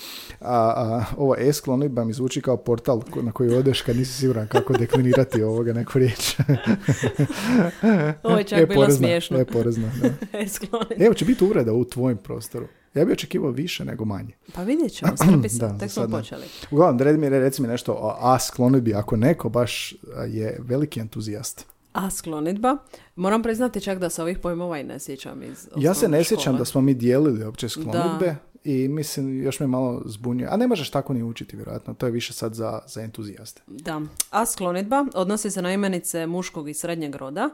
[0.42, 4.48] A, a, ovo e sklonidba mi zvuči kao portal na koji odeš kad nisi siguran
[4.48, 6.36] kako deklinirati ovoga neku riječ.
[8.24, 9.40] Ovo je čak bilo E-porezna, smiješno.
[9.40, 10.08] E-porezna, da.
[10.40, 10.96] E, skloni.
[10.98, 12.68] Evo će biti uvreda u tvojem prostoru.
[12.94, 14.34] Ja bih očekivao više nego manje.
[14.54, 15.12] Pa vidjet ćemo,
[15.60, 16.46] Da, tek smo počeli.
[16.72, 19.96] Uglavnom, redi mi, reci mi nešto o A sklonidbi, ako neko baš
[20.28, 21.66] je veliki entuzijast.
[21.94, 22.78] A sklonitba,
[23.16, 26.58] moram priznati čak da se ovih pojmova i ne sjećam iz Ja se ne sjećam
[26.58, 30.50] da smo mi dijelili opće sklonidbe i mislim, još me malo zbunjuje.
[30.52, 31.94] A ne možeš tako ni učiti, vjerojatno.
[31.94, 33.62] To je više sad za, za entuzijaste.
[33.68, 34.02] Da.
[34.30, 37.50] A sklonitba odnosi se na imenice muškog i srednjeg roda.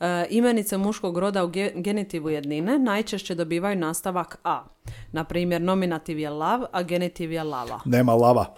[0.00, 4.64] E, imenice muškog roda u ge- genitivu jednine najčešće dobivaju nastavak a.
[5.12, 7.80] Na primjer, nominativ je lav, a genitiv je lava.
[7.84, 8.54] Nema lava.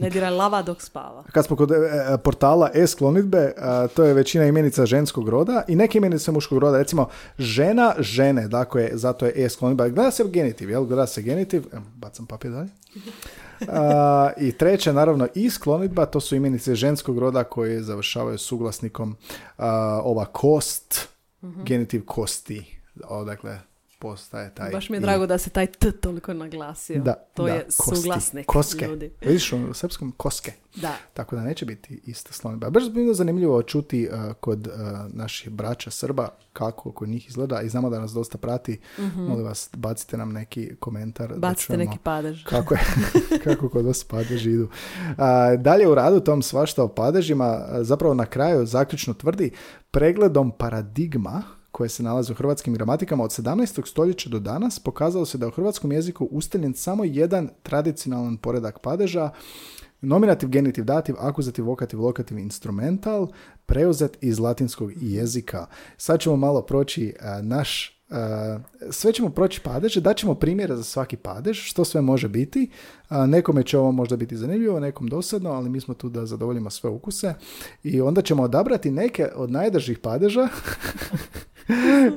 [0.00, 1.24] Ne diraj lava dok spava.
[1.32, 5.76] Kad smo kod e, e, portala e-sklonidbe, a, to je većina imenica ženskog roda i
[5.76, 6.78] neke imenice muškog roda.
[6.78, 9.88] Recimo, žena, žene, dakle, zato je e-sklonidba.
[9.88, 10.84] Gleda se genitiv, jel?
[10.84, 11.66] Gleda se genitiv.
[11.96, 12.70] Bacam papir dalje.
[13.68, 19.16] A, I treće, naravno, i sklonidba, to su imenice ženskog roda koje završavaju suglasnikom
[19.56, 21.08] a, ova kost,
[21.42, 22.80] genitiv kosti.
[23.08, 23.58] O, dakle,
[24.00, 24.70] postaje taj...
[24.70, 25.02] Baš mi je i.
[25.02, 27.02] drago da se taj t toliko naglasio.
[27.02, 27.96] Da, to da, je kosti.
[27.96, 28.86] suglasnik Koske.
[28.86, 29.10] ljudi.
[29.20, 30.52] Vidiš, u srpskom koske.
[30.76, 30.96] Da.
[31.14, 32.70] Tako da neće biti ista slonidba.
[32.70, 34.74] Baš bi bilo zanimljivo čuti uh, kod uh,
[35.08, 38.80] naših braća Srba kako kod njih izgleda i znamo da nas dosta prati.
[39.16, 41.28] Molim vas, bacite nam neki komentar.
[41.28, 41.38] da.
[41.38, 42.44] Bacite čujemo neki padež.
[42.44, 42.80] Kako, je,
[43.44, 44.68] kako kod vas padeži idu.
[45.18, 49.50] A, dalje u radu tom svašta o padežima zapravo na kraju zaključno tvrdi
[49.90, 53.88] pregledom paradigma koje se nalaze u hrvatskim gramatikama od 17.
[53.88, 59.30] stoljeća do danas pokazalo se da u hrvatskom jeziku ustaljen samo jedan tradicionalan poredak padeža
[60.02, 63.28] Nominativ, genitiv, dativ, akuzativ, vokativ, lokativ, instrumental,
[63.66, 65.66] preuzet iz latinskog jezika.
[65.96, 68.00] Sad ćemo malo proći a, naš
[68.90, 72.70] sve ćemo proći padeže, daćemo primjere za svaki padež, što sve može biti.
[73.10, 76.90] nekome će ovo možda biti zanimljivo, nekom dosadno, ali mi smo tu da zadovoljimo sve
[76.90, 77.34] ukuse.
[77.82, 80.48] I onda ćemo odabrati neke od najdržih padeža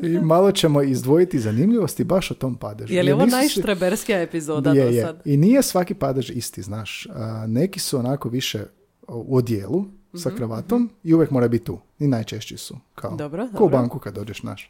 [0.04, 2.94] I malo ćemo izdvojiti zanimljivosti baš o tom padežu.
[2.94, 5.22] Je li ovo najštreberskija epizoda je, do sad?
[5.26, 7.08] I nije svaki padež isti, znaš.
[7.48, 8.63] neki su onako više
[9.08, 9.86] u odijelu,
[10.16, 10.94] sa mhm, kravatom mhm.
[11.04, 11.80] i uvijek mora biti tu.
[12.00, 12.78] I najčešći su.
[12.96, 14.70] Kao, dobro, ko u banku kad dođeš naš.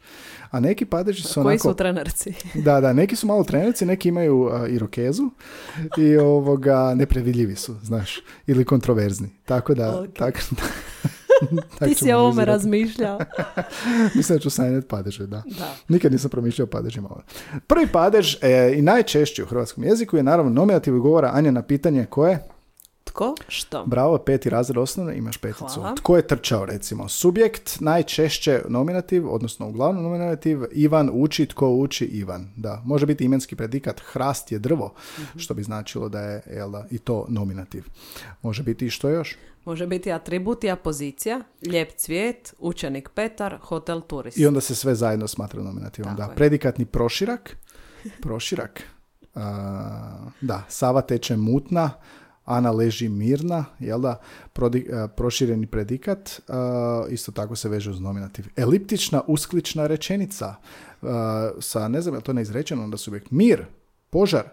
[0.52, 1.70] A neki padeži su Koji onako...
[1.70, 2.34] su trenerci?
[2.66, 5.30] da, da, neki su malo trenerci, neki imaju uh, irokezu
[5.98, 8.20] i ovoga neprevidljivi su, znaš.
[8.48, 9.30] Ili kontroverzni.
[9.46, 10.02] Tako da...
[10.02, 10.14] Okay.
[10.14, 10.44] Tak,
[11.86, 13.20] Ti si o ovome razmišljao.
[14.16, 15.44] Mislim da ću sanjati padeže, da.
[15.46, 15.76] da.
[15.88, 17.10] Nikad nisam promišljao padežima.
[17.68, 22.06] Prvi padež e, i najčešći u hrvatskom jeziku je naravno nominativ govora Anja na pitanje
[22.06, 22.40] koje
[23.14, 23.36] tko?
[23.48, 23.86] Što?
[23.86, 25.80] Bravo, peti razred osnovne, imaš peticu.
[25.80, 25.96] Hvala.
[25.96, 27.10] Tko je trčao, recimo?
[27.10, 32.50] Subjekt, najčešće nominativ, odnosno uglavnom nominativ, Ivan uči, tko uči Ivan.
[32.56, 35.40] Da, može biti imenski predikat, hrast je drvo, mhm.
[35.40, 37.84] što bi značilo da je jel i to nominativ.
[38.42, 39.38] Može biti i što još?
[39.66, 44.38] Može biti atributija, pozicija, lijep cvijet, učenik Petar, hotel turist.
[44.38, 46.16] I onda se sve zajedno smatra nominativom.
[46.16, 47.58] da, predikatni proširak,
[48.22, 48.84] proširak,
[50.42, 51.92] da, Sava teče mutna,
[52.46, 54.20] Ana leži mirna, jel da,
[55.16, 56.54] prošireni predikat, e,
[57.10, 58.46] isto tako se veže uz nominativ.
[58.56, 60.56] Eliptična, usklična rečenica,
[61.02, 61.10] uh,
[61.60, 63.66] sa, ne znam je to neizrečeno, onda su uvijek mir,
[64.10, 64.44] požar,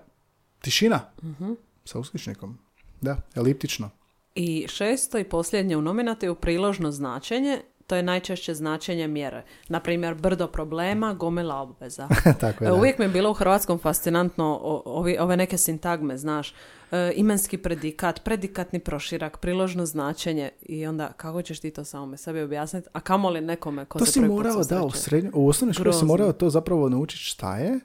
[0.60, 2.58] tišina, uh sa uskličnikom.
[3.00, 3.90] Da, eliptično.
[4.34, 9.44] I šesto i posljednje u nominativu priložno značenje, to je najčešće značenje mjere.
[9.68, 12.08] Naprimjer, brdo problema, gomila obveza.
[12.40, 16.54] Tako je, Uvijek mi je bilo u hrvatskom fascinantno ovi, ove neke sintagme, znaš,
[16.90, 22.42] e, imenski predikat, predikatni proširak, priložno značenje i onda kako ćeš ti to samome sebi
[22.42, 25.92] objasniti, a kamoli nekome ko to se si morao, da, u, srednj, u osnovnoj školi
[25.92, 27.80] si morao to zapravo naučiti šta je,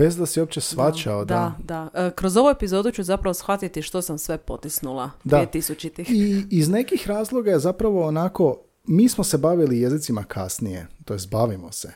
[0.00, 1.24] bez da si uopće svačao.
[1.24, 1.88] Da, da.
[1.92, 2.06] da.
[2.06, 5.46] E, kroz ovu epizodu ću zapravo shvatiti što sam sve potisnula da.
[5.52, 11.14] 2000 I iz nekih razloga je zapravo onako mi smo se bavili jezicima kasnije, to
[11.14, 11.92] jest bavimo se.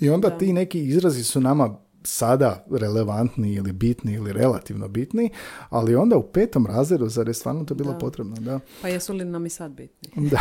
[0.00, 5.30] I onda ti neki izrazi su nama sada relevantni ili bitni ili relativno bitni,
[5.68, 8.36] ali onda u petom razredu, zar je stvarno to bilo potrebno?
[8.36, 8.60] Da.
[8.82, 10.10] Pa jesu li nam i sad bitni?
[10.30, 10.40] Da.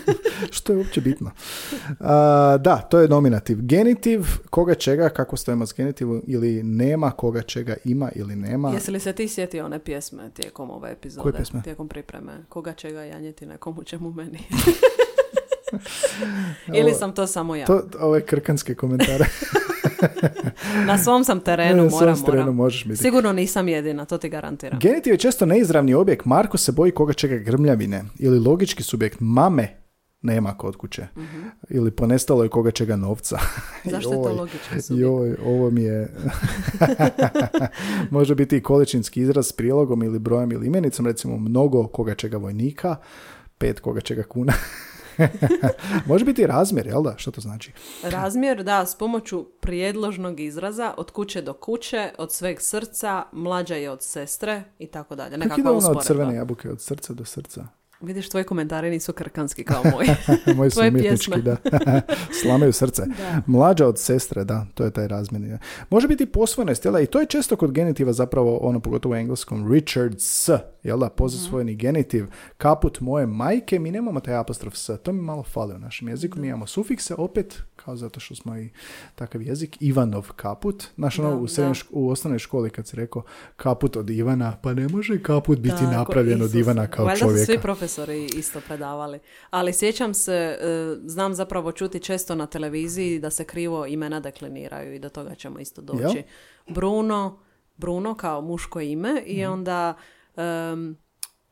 [0.56, 1.30] Što je uopće bitno?
[2.60, 3.58] da, to je nominativ.
[3.60, 8.70] Genitiv, koga čega, kako stojimo s genitivom, ili nema, koga čega ima ili nema.
[8.70, 11.22] Jesi li se ti sjetio one pjesme tijekom ove epizode?
[11.22, 11.62] Koje pjesme?
[11.62, 12.32] Tijekom pripreme.
[12.48, 14.38] Koga čega janjeti nekomu čemu meni.
[16.78, 17.66] Ili sam to samo ja?
[17.66, 19.26] To, ove krkanske komentare.
[20.86, 22.96] Na svom sam terenu, Na moram, terenu možeš biti.
[22.96, 24.78] Sigurno nisam jedina, to ti garantiram.
[24.78, 26.24] Genitiv je često neizravni objekt.
[26.24, 28.04] Marko se boji koga čega grmljavine.
[28.18, 29.86] Ili logički subjekt mame
[30.22, 31.06] nema kod kuće.
[31.16, 31.22] uh
[31.68, 33.38] Ili ponestalo je koga čega novca.
[33.92, 35.40] Zašto je to logički subjekt?
[35.44, 36.14] ovo mi je...
[38.10, 41.06] Može biti i količinski izraz s prilogom ili brojem ili imenicom.
[41.06, 42.96] Recimo mnogo koga čega vojnika,
[43.58, 44.52] pet koga čega kuna.
[46.08, 47.14] Može biti razmjer, jel da?
[47.16, 47.72] Što to znači?
[48.02, 53.90] Razmjer, da, s pomoću prijedložnog izraza od kuće do kuće, od sveg srca, mlađa je
[53.90, 55.48] od sestre i tako dalje.
[55.48, 57.66] Kako ide ono od crvene jabuke, od srca do srca?
[58.00, 60.08] Vidiš, tvoji komentari nisu krkanski kao moji.
[60.56, 61.56] moji su umjetnički, da.
[62.42, 63.02] Slamaju srce.
[63.06, 63.42] Da.
[63.46, 65.58] Mlađa od sestre, da, to je taj razmjeni.
[65.90, 69.72] Može biti posvojena stjela i to je često kod genitiva zapravo ono, pogotovo u engleskom,
[69.72, 70.48] Richards,
[70.82, 75.22] jel da, pozasvojeni mm genitiv, kaput moje majke, mi nemamo taj apostrof s, to mi
[75.22, 78.68] malo fali u našem jeziku, mi imamo sufikse, opet, kao zato što smo i
[79.14, 81.46] takav jezik, Ivanov kaput, znaš ono, u,
[81.90, 83.22] u osnovnoj školi kad si rekao
[83.56, 87.44] kaput od Ivana, pa ne može kaput biti napravljen od Ivana kao Valjda čovjeka.
[87.44, 89.18] svi profesori isto predavali,
[89.50, 94.94] ali sjećam se, e, znam zapravo čuti često na televiziji da se krivo imena dekliniraju
[94.94, 96.22] i do toga ćemo isto doći.
[96.68, 97.38] Bruno,
[97.76, 99.52] Bruno kao muško ime i mhm.
[99.52, 99.94] onda
[100.36, 100.96] um,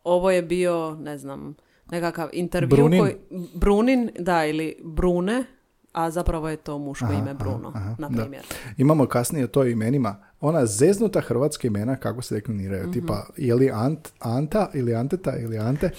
[0.05, 1.55] ovo je bio, ne znam,
[1.90, 3.01] nekakav intervju Brunin.
[3.01, 3.14] Koji,
[3.55, 5.44] Brunin, da, ili Brune,
[5.92, 8.44] a zapravo je to muško ime Bruno, na primjer.
[8.77, 12.89] Imamo kasnije to imenima ona zeznuta hrvatska imena kako se dekliniraju.
[12.89, 15.91] mm Tipa, je li Ant, Anta ili Anteta ili Ante?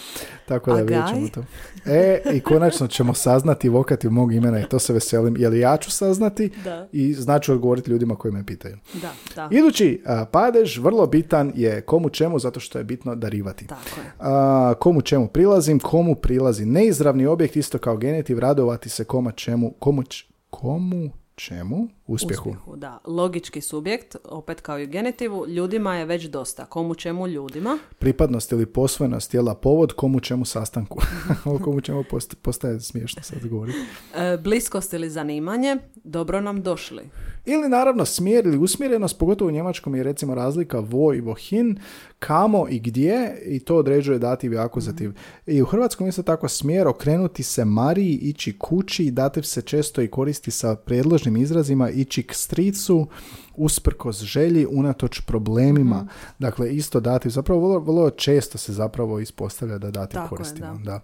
[0.47, 1.43] Tako da vidjet ćemo to.
[1.85, 5.37] E, i konačno ćemo saznati vokativ mog imena i to se veselim.
[5.37, 6.87] Je li ja ću saznati da.
[6.91, 8.77] i znači odgovoriti ljudima koji me pitaju.
[8.93, 9.49] Da, da.
[9.51, 13.67] Idući padež, vrlo bitan je komu čemu, zato što je bitno darivati.
[13.67, 14.11] Tako je.
[14.19, 19.73] A, komu čemu prilazim, komu prilazi neizravni objekt, isto kao genitiv, radovati se koma čemu,
[19.79, 20.03] komu,
[20.49, 22.49] komu čemu uspjehu.
[22.49, 22.99] Uspjehu, da.
[23.05, 26.65] Logički subjekt, opet kao i u genitivu, ljudima je već dosta.
[26.65, 27.77] Komu čemu ljudima?
[27.99, 30.99] Pripadnost ili posvojenost tijela povod, komu čemu sastanku.
[31.45, 33.79] Ovo komu čemu post- postaje smiješno sad govoriti.
[34.15, 37.03] E, bliskost ili zanimanje, dobro nam došli.
[37.45, 41.79] Ili naravno smjer ili usmjerenost, pogotovo u njemačkom je recimo razlika vo i vohin,
[42.19, 45.11] kamo i gdje i to određuje dativ i akuzativ.
[45.45, 50.07] I u hrvatskom isto tako smjer okrenuti se Mariji, ići kući, dativ se često i
[50.07, 53.07] koristi sa predložnim izrazima, ići k stricu,
[53.55, 56.07] usprkos želji, unatoč problemima.
[56.39, 60.73] Dakle, isto dativ, zapravo vrlo, vrlo često se zapravo ispostavlja da dativ Tako je, koristimo.
[60.73, 60.91] da.
[60.91, 60.99] da.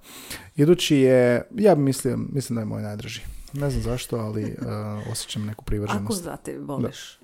[0.56, 3.22] Idući je, ja mislim, mislim da je moj najdraži.
[3.54, 6.06] Ne znam zašto, ali uh, osjećam neku privrženost.
[6.06, 7.20] Akuzativ voliš.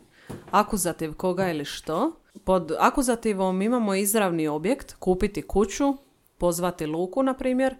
[0.52, 2.12] Akuzativ koga ili što.
[2.44, 5.98] Pod akuzativom imamo izravni objekt, kupiti kuću,
[6.38, 7.76] pozvati luku, na primjer.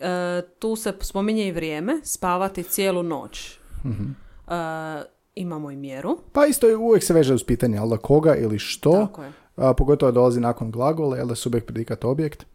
[0.00, 3.58] E, tu se spominje i vrijeme, spavati cijelu noć.
[3.84, 4.04] Mhm.
[4.48, 5.02] E,
[5.34, 6.18] imamo i mjeru.
[6.32, 9.32] Pa isto je, uvijek se veže uz pitanje, ali da koga ili što, Tako je.
[9.56, 12.46] a, pogotovo dolazi nakon glagola, jel da je subjekt predikat objekt.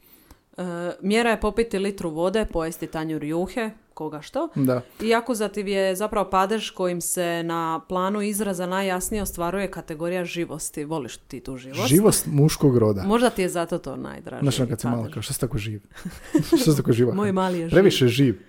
[0.57, 0.63] E,
[1.01, 4.49] mjera je popiti litru vode, pojesti tanjur juhe, koga što.
[4.55, 4.81] Da.
[5.01, 10.85] I akuzativ je zapravo padež kojim se na planu izraza najjasnije ostvaruje kategorija živosti.
[10.85, 11.87] Voliš ti tu živost?
[11.87, 13.03] Živost muškog roda.
[13.03, 14.41] Možda ti je zato to najdraže.
[14.41, 15.81] Znaš ono kad si malo kao, što si tako živ?
[16.47, 17.13] što si tako živa?
[17.13, 17.75] Moj mali je živ.
[17.75, 18.41] Previše živ.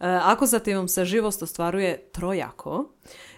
[0.00, 2.88] E, akuzativom se živost ostvaruje trojako.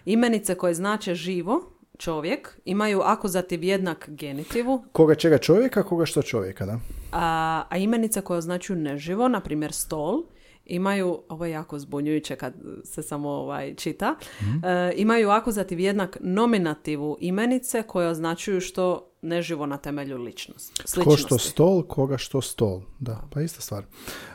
[0.05, 6.67] Imenice koje znače živo, čovjek, imaju akuzativ jednak genitivu, Koga čega čovjeka, koga što čovjeka,
[6.67, 6.79] da?
[7.13, 10.23] a, a imenice koje označuju neživo, na primjer stol,
[10.65, 17.17] imaju, ovo je jako zbunjujuće kad se samo ovaj čita, e, imaju akuzativ jednak nominativu
[17.21, 20.83] imenice koje označuju što neživo na temelju ličnosti.
[21.05, 22.81] Ko što stol, koga što stol.
[22.99, 23.85] Da, pa ista stvar.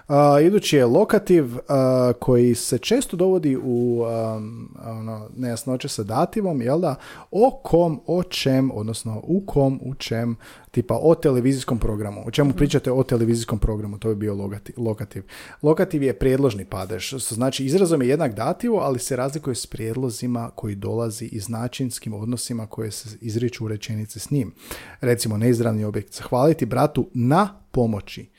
[0.07, 6.61] A, idući je lokativ a, koji se često dovodi u um, ono, nejasnoće sa dativom,
[6.61, 6.95] jel da?
[7.31, 10.37] O kom, o čem, odnosno u kom, u čem,
[10.71, 12.23] tipa o televizijskom programu.
[12.25, 15.23] O čemu pričate o televizijskom programu, to je bio logati- lokativ.
[15.61, 20.51] Lokativ je prijedložni padež, što znači izrazom je jednak dativu, ali se razlikuje s prijedlozima
[20.55, 24.53] koji dolazi i značinskim odnosima koje se izriču u rečenici s njim.
[25.01, 26.13] Recimo, neizravni objekt.
[26.13, 28.29] Zahvaliti bratu na pomoći.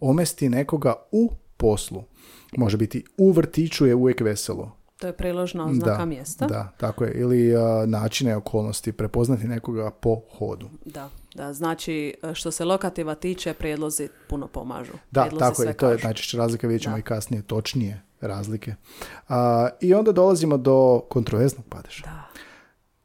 [0.00, 2.04] Omesti nekoga u poslu.
[2.56, 4.76] Može biti u vrtiću je uvijek veselo.
[5.00, 6.46] To je priložna oznaka da, mjesta.
[6.46, 7.12] Da, tako je.
[7.14, 10.68] Ili a, načine okolnosti, prepoznati nekoga po hodu.
[10.84, 14.92] Da, da, znači e, što se lokativa tiče, prijedlozi puno pomažu.
[15.10, 15.72] Da, Prijedlozi tako je.
[15.72, 18.74] To je najčešće razlika, vidjet ćemo i kasnije točnije razlike.
[19.28, 22.02] A, I onda dolazimo do kontroverznog padeža.
[22.04, 22.26] Da.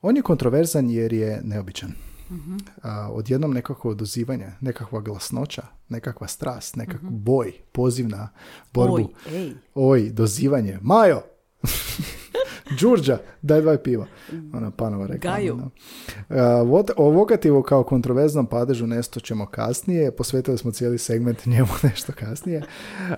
[0.01, 1.91] On je kontroverzan jer je neobičan.
[2.31, 2.57] Mhm.
[2.81, 8.29] A, odjednom nekakvo odozivanje, nekakva glasnoća, nekakva strast, nekakav boj, poziv na
[8.73, 8.95] borbu.
[8.95, 9.51] Oj, ej.
[9.75, 10.77] Oj, dozivanje.
[10.81, 11.21] Majo!
[12.79, 14.05] Đurđa, daj dva piva.
[14.53, 15.37] Ona panova reklama.
[15.37, 15.57] Gaju.
[16.29, 20.11] A, vot- O vokativu kao kontroverznom padežu nešto ćemo kasnije.
[20.11, 22.63] Posvetili smo cijeli segment njemu nešto kasnije.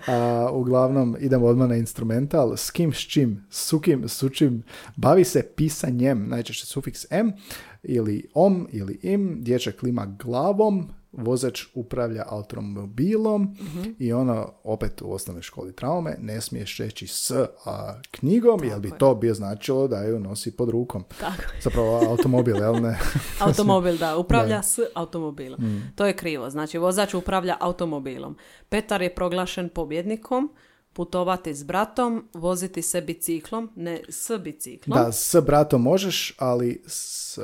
[0.08, 2.58] A, uglavnom, idemo odmah na instrumental.
[2.58, 4.64] S kim, s čim, su kim, su čim.
[4.96, 6.28] Bavi se pisanjem.
[6.28, 7.32] Najčešće sufiks m
[7.84, 9.38] ili om ili im.
[9.40, 10.90] Dječak klima glavom.
[11.12, 13.56] Vozač upravlja automobilom
[14.00, 17.32] i ono, opet u osnovnoj školi traume, ne smiješ reći s
[17.66, 18.98] a, knjigom, jer bi je.
[18.98, 21.04] to bi značilo da ju nosi pod rukom.
[21.20, 21.44] Tako.
[21.62, 23.00] Zapravo automobil, jel ne?
[23.40, 25.62] Automobil, da, upravlja s automobilom.
[25.62, 25.94] Mm.
[25.96, 28.38] To je krivo, znači vozač upravlja automobilom.
[28.70, 30.50] Petar je proglašen pobjednikom,
[30.94, 35.04] putovati s bratom, voziti se biciklom, ne s biciklom.
[35.04, 37.38] Da, s bratom možeš, ali s,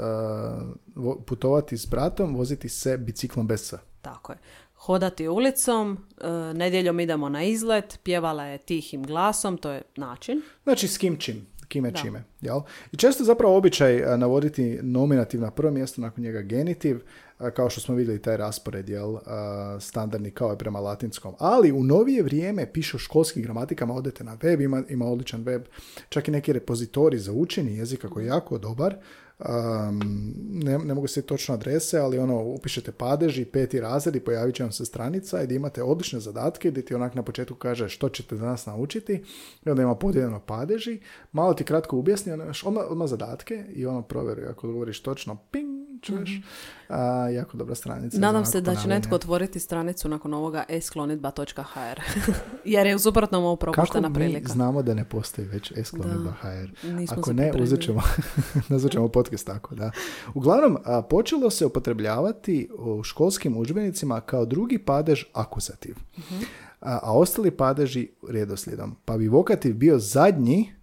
[0.95, 3.73] vo- putovati s bratom, voziti se biciklom bez s.
[4.01, 4.37] Tako je.
[4.75, 10.41] Hodati ulicom, e, nedjeljom idemo na izlet, pjevala je tihim glasom, to je način.
[10.63, 11.99] Znači s kim čim, kime Da.
[11.99, 12.23] čime.
[12.41, 12.59] Jel?
[12.91, 16.99] I često je zapravo običaj a, navoditi nominativ na prvo mjesto, nakon njega genitiv,
[17.37, 21.33] a, kao što smo vidjeli taj raspored, jel, a, standardni kao je prema latinskom.
[21.39, 25.63] Ali u novije vrijeme piše o školskim gramatikama, odete na web, ima, ima odličan web,
[26.09, 28.95] čak i neki repozitori za učenje jezika koji je jako dobar.
[29.39, 34.19] Um, ne, ne mogu se točno adrese, ali ono, upišete padež i peti razred i
[34.19, 37.89] pojavit će vam se stranica gdje imate odlične zadatke gdje ti onak na početku kaže
[37.89, 39.23] što ćete danas naučiti
[39.65, 40.99] i onda ima podijeljeno padeži,
[41.31, 45.68] malo ti kratko objasni, ono, odmah, zadatke i ono provjeri ako odgovoriš točno, ping,
[46.01, 46.41] čuješ.
[46.89, 48.17] A, jako dobra stranica.
[48.19, 51.99] Nadam se da će netko otvoriti stranicu nakon ovoga esklonitba.hr
[52.65, 54.53] jer je u suprotnom ovo Kako propuštena mi prilika.
[54.53, 56.69] znamo da ne postoji već esklonitba.hr?
[57.09, 58.01] Ako ne, uzet ćemo,
[58.69, 59.91] nazvat ćemo podcast tako, da.
[60.33, 66.35] Uglavnom, a, počelo se upotrebljavati u školskim udžbenicima kao drugi padež akuzativ, Mhm.
[66.81, 68.95] a, a ostali padeži redoslijedom.
[69.05, 70.73] Pa bi vokativ bio zadnji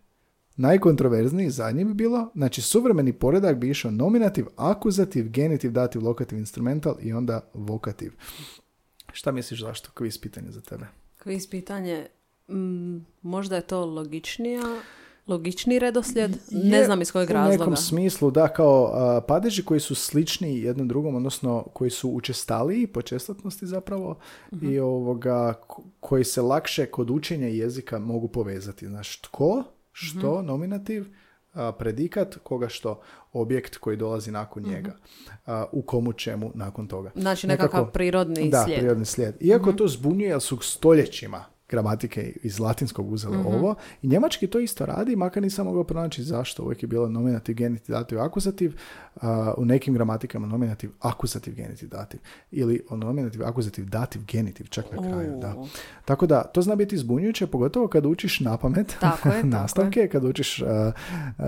[0.56, 6.94] Najkontroverzniji zadnji bi bilo, znači suvremeni poredak bi išao nominativ, akuzativ, genitiv, dativ, lokativ, instrumental
[7.00, 8.12] i onda vokativ.
[9.12, 9.90] Šta misliš zašto?
[9.92, 10.86] Kviz pitanje za tebe.
[11.18, 12.06] Kviz pitanje,
[12.48, 14.62] mm, možda je to logičnija,
[15.26, 17.56] logični redoslijed, ne znam iz kojeg U razloga.
[17.58, 22.86] nekom smislu, da, kao a, padeži koji su slični jednom drugom, odnosno koji su učestaliji
[22.86, 24.18] po čestotnosti zapravo
[24.52, 24.68] Mhm.
[24.68, 28.86] i ovoga ko- koji se lakše kod učenja jezika mogu povezati.
[28.86, 29.64] Znaš, tko,
[29.98, 30.46] što, Mhm.
[30.46, 31.06] nominativ,
[31.52, 33.00] a, predikat, koga što,
[33.32, 34.72] objekt koji dolazi nakon Mhm.
[34.72, 34.96] njega.
[35.46, 37.10] A, u komu čemu nakon toga.
[37.14, 38.78] Znači nekakav Nekako- prirodni da, slijed.
[38.78, 39.36] prirodni slijed.
[39.40, 43.46] Iako to zbunjuje, jer su stoljećima gramatike iz latinskog uzeli Mhm.
[43.46, 43.74] ovo.
[44.02, 46.62] I njemački to isto radi, makar nisam mogao pronaći zašto.
[46.62, 48.76] Uvijek je bilo nominativ, genitiv, dativ, akuzativ.
[49.20, 52.20] A, u nekim gramatikama nominativ, akuzativ, genitiv, dativ.
[52.50, 55.38] Ili nominativ, akuzativ, dativ, genitiv, čak na kraju.
[55.40, 55.54] Da.
[56.04, 60.08] Tako da, to zna biti zbunjujuće, pogotovo kad učiš na pamet Tako je, tako nastavke,
[60.08, 61.44] kad učiš uh, uh,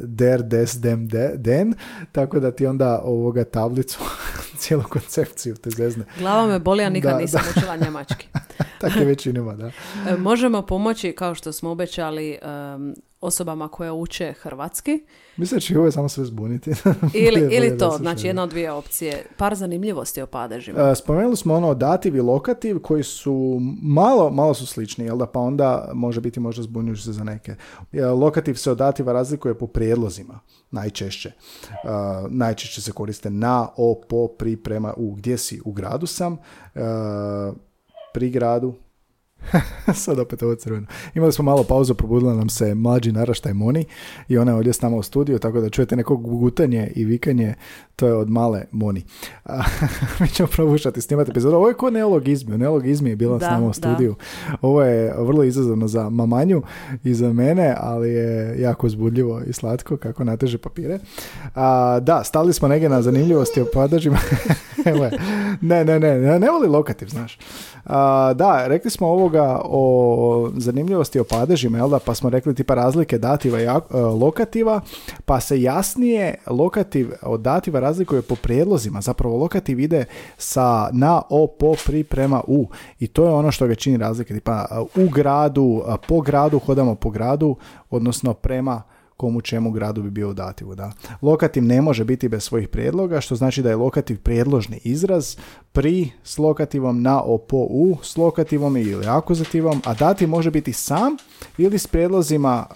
[0.00, 1.74] der, des, dem, de, den,
[2.12, 3.98] tako da ti onda ovoga tablicu,
[4.58, 6.04] cijelu koncepciju te zezne.
[6.18, 8.26] Glava me boli, a nikad Da, nisam učila njemački.
[8.80, 9.70] Tako je većinima, da.
[10.10, 15.04] E, Možemo pomoći, kao što smo obećali, em, osobama koje uče hrvatski.
[15.36, 16.70] Mislim će ovo samo sve zbuniti.
[17.14, 19.26] Ili, Bolje- ili to, znači jedna od dvije opcije.
[19.36, 20.90] Par zanimljivosti o padežima.
[20.90, 25.26] Uh, spomenuli smo ono dativ i lokativ koji su malo, malo su slični, jel da?
[25.26, 27.54] Pa onda može biti možda zbunjujući za neke.
[27.92, 31.32] E, Lokativ se od dativa razlikuje po prijedlozima, najčešće.
[31.84, 31.90] Uh,
[32.30, 35.14] najčešće se koriste na, o, po, pri, prema, u.
[35.14, 35.60] Gdje si?
[35.64, 36.32] U gradu sam.
[36.32, 36.40] Uh,
[38.14, 38.74] pri gradu.
[39.94, 40.86] Sad opet ovo crveno.
[41.14, 43.84] Imali smo malo pauzu, probudila nam se mlađi naraštaj Moni
[44.28, 47.54] i ona je ovdje s nama u studiju, tako da čujete neko gutanje i vikanje,
[47.96, 49.04] to je od male Moni.
[50.20, 51.56] Mi ćemo probušati snimati epizodu.
[51.56, 52.54] Ovo je ko neologizmi.
[52.54, 53.72] U neologizmi je bila s Da, nama u da.
[53.72, 54.14] studiju.
[54.62, 56.62] Ovo je vrlo izazovno za mamanju
[57.04, 60.98] i za mene, ali je jako uzbudljivo i slatko kako nateže papire.
[61.54, 64.18] A, da, stali smo negdje na zanimljivosti o padažima.
[65.60, 67.38] Ne, ne, ne, ne, ne voli lokativ, znaš.
[67.84, 71.98] A, da, rekli smo ovoga o zanimljivosti o padežima, jel da?
[71.98, 74.80] Pa smo rekli tipa razlike dativa i e, lokativa,
[75.24, 79.00] pa se jasnije lokativ od dativa razlikuje po prijedlozima.
[79.00, 80.04] Zapravo lokativ ide
[80.36, 82.68] sa na, o, po, pri, prema, u.
[83.00, 84.34] I to je ono što ga čini razlike.
[84.34, 87.56] Tipa e, u gradu, e, po gradu, hodamo po gradu,
[87.90, 88.82] odnosno prema
[89.18, 90.74] komu čemu gradu bi bio u dativu.
[90.74, 90.92] Da.
[91.22, 95.36] Lokativ ne može biti bez svojih prijedloga, što znači da je lokativ prijedložni izraz
[95.72, 100.72] pri s lokativom na o po u s lokativom ili akuzativom, a dativ može biti
[100.72, 101.16] sam
[101.58, 102.66] ili s prijedlozima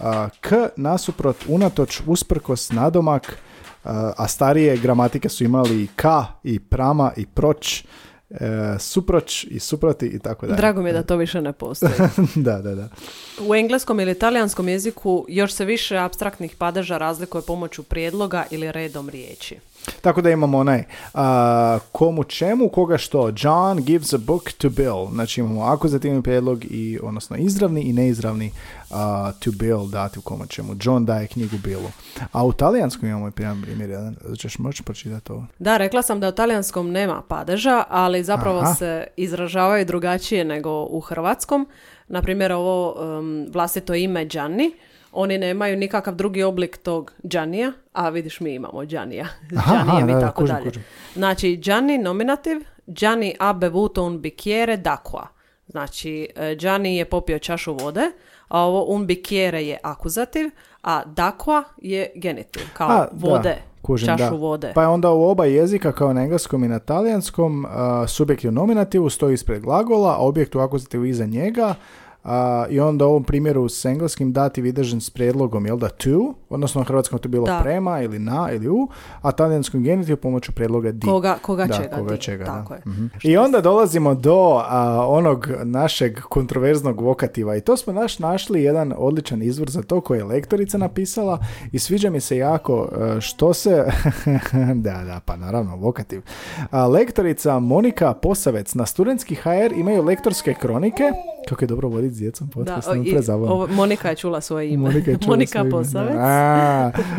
[0.41, 3.37] k nasuprot unatoč usprkos nadomak,
[3.83, 7.85] a, starije gramatike su imali ka i prama i proć,
[8.33, 10.57] e, suproć i suproti i tako dalje.
[10.57, 11.91] Drago mi je da to više ne postoji.
[12.35, 12.89] da, da, da.
[13.47, 19.09] U engleskom ili talijanskom jeziku još se više abstraktnih padeža razlikuje pomoću prijedloga ili redom
[19.09, 19.57] riječi.
[20.01, 23.31] Tako da imamo onaj a, komu čemu, koga što.
[23.37, 25.07] John gives a book to Bill.
[25.11, 28.51] Znači imamo akuzativni prijedlog i odnosno izravni i neizravni
[28.91, 30.75] a, to Bill dati u komu čemu.
[30.81, 31.91] John daje knjigu Billu.
[32.31, 34.15] A u talijanskom imamo i jedan primjer jedan.
[34.37, 35.45] Češ moći pročitati ovo?
[35.59, 38.73] Da, rekla sam da u talijanskom nema padeža, ali zapravo Aha.
[38.73, 41.67] se izražavaju drugačije nego u hrvatskom.
[42.07, 44.71] Na primjer, ovo um, vlastito ime Gianni,
[45.13, 50.13] oni nemaju nikakav drugi oblik tog Giannija, a vidiš mi imamo Giannijem aha, i da,
[50.13, 50.65] da, tako kužim, dalje.
[50.65, 50.83] kužim.
[51.13, 52.57] Znači, Gianni nominativ,
[52.87, 55.25] Gianni ha bevuto un bicchiere d'acqua.
[55.67, 58.11] Znači, e, Gianni je popio čašu vode,
[58.47, 60.49] a ovo un bicchiere je akuzativ,
[60.81, 64.37] a d'acqua je genitiv, kao A, da, vode, kužim, čašu da.
[64.37, 64.71] vode.
[64.75, 68.49] Pa je onda u oba jezika, kao na engleskom i na talijanskom, a, subjekt je
[68.49, 71.75] u nominativu, stoji ispred glagola, a objekt u akuzativu iza njega.
[72.23, 76.33] A, I onda u ovom primjeru s engleskim dativ idržen s prijedlogom, jel da, to,
[76.49, 77.59] odnosno u hrvatskom to bilo Da.
[77.63, 78.87] prema ili na ili u,
[79.21, 81.07] a talijanskom genitiv pomoću prijedloga di.
[81.07, 82.75] Koga, koga Da, čega koga di, čega, tako da.
[82.75, 82.81] je.
[82.85, 83.05] Mhm.
[83.23, 88.93] I onda dolazimo do a, onog našeg kontroverznog vokativa i to smo naš našli jedan
[88.97, 91.39] odličan izvor za to koji je lektorica napisala
[91.71, 93.69] i sviđa mi se jako e, što se
[94.85, 96.21] da, da, pa naravno vokativ.
[96.71, 101.03] A, lektorica Monika Posavec na studentski HR imaju lektorske kronike
[101.43, 103.11] kako je dobro voditi s djecom Da, podcast, o, ne i-
[103.43, 104.81] ovo- Monika je čula svoje ime.
[104.81, 105.81] Monika, je čula Monika svoje ime.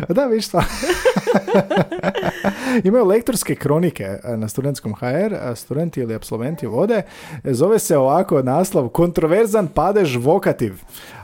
[0.09, 0.63] Da, viš šta.
[2.83, 7.01] Imaju lektorske kronike e, na studentskom HR, a studenti ili absolventi vode.
[7.43, 10.73] Zove se ovako naslov Kontroverzan padež vokativ.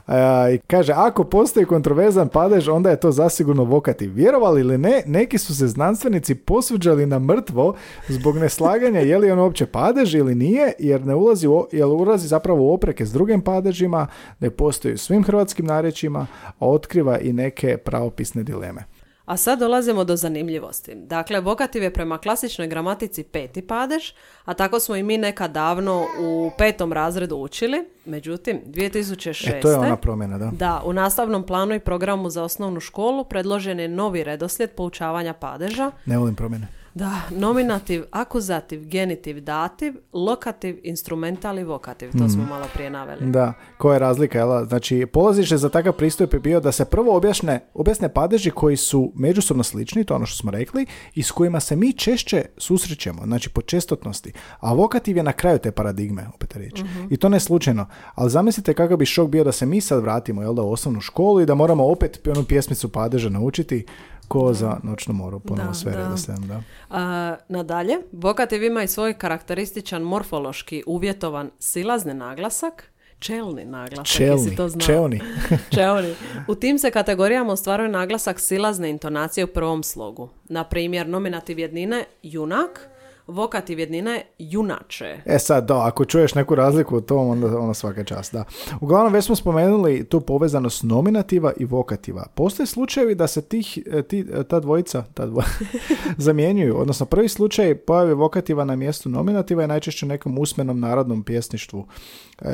[0.08, 4.14] E, I kaže, ako postoji kontroverzan padež, onda je to zasigurno vokativ.
[4.14, 7.76] Vjerovali ili ne, neki su se znanstvenici posvuđali na mrtvo
[8.08, 12.28] zbog neslaganja je li on uopće padež ili nije, jer ne ulazi, u, jer ulazi
[12.28, 14.08] zapravo u opreke s drugim padežima,
[14.40, 16.28] ne postoji u svim hrvatskim narječima,
[16.60, 18.91] a otkriva i neke pravopisne dileme.
[19.32, 20.96] A sad dolazimo do zanimljivosti.
[20.96, 24.12] Dakle, vokativ je prema klasičnoj gramatici peti padež,
[24.46, 27.78] a tako smo i mi nekad davno u petom razredu učili.
[28.06, 29.50] Međutim, 2006.
[29.50, 30.52] E, to je ona promjena, da.
[30.52, 35.92] Da, u nastavnom planu i programu za osnovnu školu predložen je novi redoslijed poučavanja padeža.
[36.06, 36.68] Ne volim promjene.
[36.94, 42.12] Da, nominativ, akuzativ, genitiv, dativ, lokativ, instrumental i vokativ.
[42.18, 43.32] To smo malo prije naveli.
[43.32, 44.66] Da, koja je razlika, jel?
[44.66, 49.12] Znači, polazište za takav pristup je bio da se prvo objasne, objasne padeži koji su
[49.16, 50.86] međusobno slični, to je ono što smo rekli,
[51.16, 54.34] i s kojima se mi češće susrećemo, znači po čestotnosti.
[54.60, 56.84] A vokativ je na kraju te paradigme, opet reći.
[57.10, 57.86] I to ne slučajno.
[58.16, 61.02] Ali zamislite kakav bi šok bio da se mi sad vratimo, jel da, u osnovnu
[61.02, 63.86] školu i da moramo opet onu pjesmicu padeža naučiti
[64.32, 65.98] ko za noćnu moru, ponovo sve da.
[65.98, 66.62] redoslijedom, da.
[67.48, 74.70] Nadalje, vokativ ima i svoj karakterističan morfološki uvjetovan silazni naglasak, čelni naglasak, jesi Čelni, to
[74.70, 74.86] znao?
[74.86, 75.22] čelni.
[75.76, 76.16] Čelni.
[76.48, 80.30] U tim se kategorijama ostvaruje naglasak silazne intonacije u prvom slogu.
[80.50, 82.90] Na primjer, nominativ jednine junak,
[83.32, 85.22] vokativ jednine junače.
[85.26, 88.44] E sad, da, ako čuješ neku razliku u tom, onda, onda svaka čast, da.
[88.82, 92.26] Uglavnom, već smo spomenuli tu povezanost nominativa i vokativa.
[92.36, 95.44] Postoje slučajevi da se tih, e, ti, e, ta dvojica ta dvo-
[96.18, 96.78] zamjenjuju.
[96.78, 101.88] Odnosno, prvi slučaj pojave vokativa na mjestu nominativa je najčešće u nekom usmenom narodnom pjesništvu.
[102.42, 102.46] E,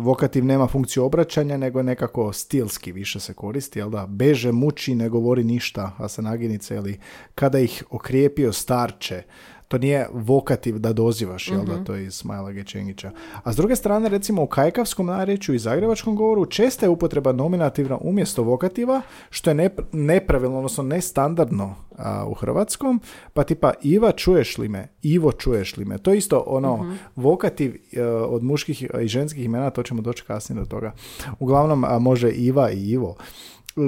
[0.00, 4.06] vokativ nema funkciju obraćanja, nego je nekako stilski više se koristi, jel da?
[4.06, 7.00] Beže, muči, ne govori ništa, a se naginice, ili
[7.34, 9.22] kada ih okrijepio starče,
[9.68, 13.10] to nije vokativ da dozivaš, jel da, to je iz Smajla Gečengića.
[13.42, 17.98] A s druge strane, recimo u kajkavskom narječju i zagrebačkom govoru česta je upotreba nominativna
[18.00, 23.00] umjesto vokativa, što je nep- nepravilno, odnosno nestandardno a, u hrvatskom,
[23.32, 25.98] pa tipa Iva čuješ li me, Ivo čuješ li me.
[25.98, 30.60] To je isto ono, vokativ e, od muških i ženskih imena, to ćemo doći kasnije
[30.60, 30.92] do toga.
[31.38, 33.16] Uglavnom, a, može Iva i Ivo.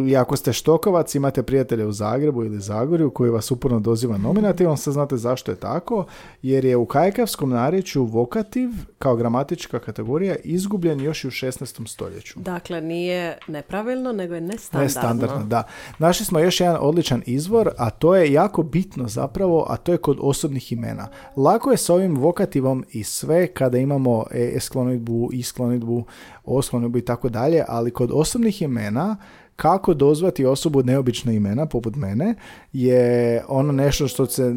[0.09, 4.77] I ako ste štokovac, imate prijatelje u Zagrebu ili Zagorju koji vas uporno doziva nominativom,
[4.77, 6.05] sad znate zašto je tako,
[6.43, 8.69] jer je u kajkavskom narječju vokativ
[8.99, 11.89] kao gramatička kategorija izgubljen još i u 16.
[11.89, 12.41] stoljeću.
[12.41, 14.85] Dakle, nije nepravilno, nego je nestandardno.
[14.85, 15.63] Nestandardno, da.
[15.99, 19.99] Našli smo još jedan odličan izvor, a to je jako bitno zapravo, a to je
[19.99, 21.09] kod osobnih imena.
[21.37, 26.05] Lako je s ovim vokativom i sve kada imamo e, esklonidbu, isklonidbu,
[26.45, 29.17] osklonidbu i tako dalje, ali kod osobnih imena
[29.61, 32.35] kako dozvati osobu neobična imena poput mene
[32.73, 34.55] je ono nešto što se,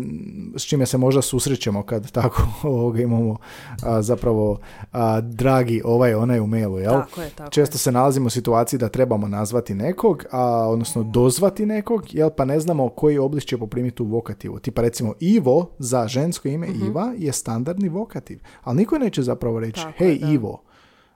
[0.55, 3.37] s čime se možda susrećemo kad tako ovoga imamo
[3.83, 4.59] a, zapravo
[4.91, 6.93] a, dragi ovaj onaj u mailu, jel?
[6.93, 11.65] Tako je, tako Često se nalazimo u situaciji da trebamo nazvati nekog, a, odnosno dozvati
[11.65, 14.59] nekog, jel pa ne znamo koji oblik će poprimiti u vokativu.
[14.59, 16.85] Tipa recimo Ivo za žensko ime Mhm.
[16.85, 20.31] Iva je standardni vokativ, ali niko neće zapravo reći Tako hej je, da.
[20.31, 20.61] Ivo,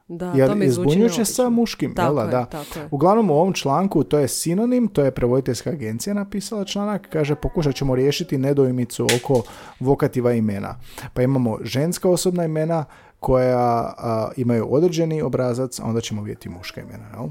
[0.08, 2.22] Da, jer to mi zvuči sa muškim, Tako jel da?
[2.22, 2.46] je, da.
[2.46, 2.88] tako je.
[2.92, 7.76] Uglavnom u ovom članku to je sinonim, to je prevoditeljska agencija napisala članak, kaže pokušat
[7.76, 9.44] ćemo riješiti nedojmicu oko
[9.80, 10.76] vokativa imena.
[11.14, 12.86] Pa imamo ženska osobna imena
[13.20, 17.28] koja a, imaju određeni obrazac, a onda ćemo vidjeti muška imena, jel?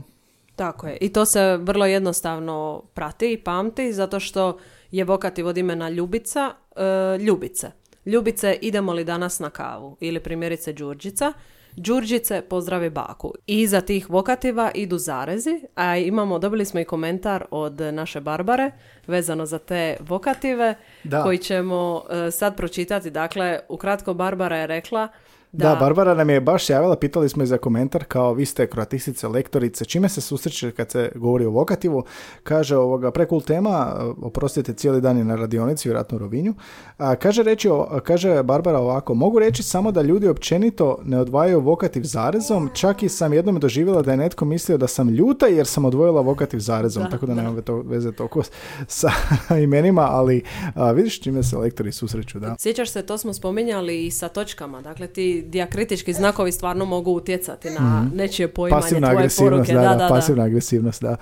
[0.57, 0.97] Tako je.
[1.01, 4.59] I to se vrlo jednostavno prati i pamti, zato što
[4.91, 7.71] je vokativ od imena Ljubica, e, Ljubice.
[8.07, 9.97] Ljubice, idemo li danas na kavu?
[10.01, 11.33] Ili primjerice Đurđica.
[11.77, 13.33] Đurđice, pozdravi baku.
[13.47, 18.71] I iza tih vokativa idu zarezi, a imamo, dobili smo i komentar od naše Barbare
[19.07, 20.75] vezano za te vokative,
[21.05, 21.23] Da.
[21.23, 23.11] koji ćemo e, sad pročitati.
[23.11, 25.09] Dakle, ukratko Barbara je rekla
[25.57, 25.77] Da.
[25.81, 29.85] Barbara nam je baš javila, pitali smo je za komentar, kao vi ste kroatistice, lektorice,
[29.85, 32.05] čime se susreće kad se govori o vokativu?
[32.43, 36.55] Kaže ovoga, prekul tema, oprostite, cijeli dan je na radionici, vjerojatno u Rovinju.
[36.99, 37.69] A, kaže, reći,
[38.03, 43.09] kaže Barbara ovako, mogu reći samo da ljudi općenito ne odvajaju vokativ zarezom, čak i
[43.09, 47.03] sam jednom doživjela da je netko mislio da sam ljuta jer sam odvojila vokativ zarezom,
[47.03, 47.43] Da, tako da da.
[47.43, 48.43] nema to, veze toliko
[48.87, 49.11] sa
[49.65, 50.43] imenima, ali
[50.75, 52.57] a, vidiš čime se lektori susreću, da.
[52.59, 54.83] Sjećaš se, to smo spominjali i sa točkama.
[54.83, 59.75] Dakle, ti dijakritički znakovi stvarno mogu utjecati na nečije poimanje Pasivna tvoje agresivnost, poruke.
[59.75, 61.17] da, Da, da, pasivna agresivnost, da.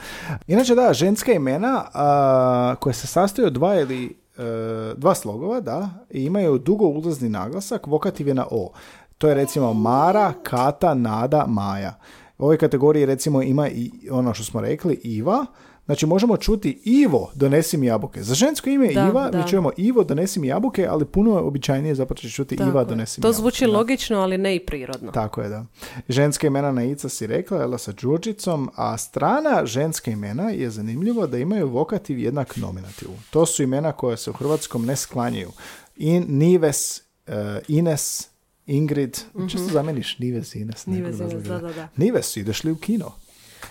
[0.46, 4.04] Inače, da, ženska imena a, koja se sastoji od dva ili
[4.38, 8.72] e, dva slogova, da, i imaju dugo ulazni naglasak, vokativ je na O.
[9.18, 11.94] To je recimo Mara, Kata, Nada, Maja.
[12.38, 15.46] U ovoj kategoriji recimo ima i ono što smo rekli, Iva,
[15.86, 18.22] Znači možemo čuti Ivo, donesi mi jabuke.
[18.22, 19.38] Za žensko ime Da, Iva da.
[19.38, 22.80] mi čujemo Ivo, donesi mi jabuke, ali puno je običajnije zapravo će čuti Tako Iva,
[22.80, 22.86] je.
[22.86, 23.36] donesi mi To jabuke.
[23.36, 23.70] zvuči Da.
[23.70, 25.12] logično, ali ne i prirodno.
[25.12, 25.64] Tako je, da.
[26.08, 31.26] Ženska imena na Ica si rekla, jela sa Đurđicom, a strana ženska imena je zanimljivo
[31.26, 33.12] da imaju vokativ jednak nominativu.
[33.30, 35.50] To su imena koje se u hrvatskom ne sklanjaju.
[35.96, 38.28] In, Nives, eh, Ines,
[38.66, 39.18] Ingrid,
[39.48, 40.86] često zameniš Nives i Ines.
[40.86, 41.88] Nives, Ines, da, da, da.
[41.96, 43.12] Nives, ideš li u kino?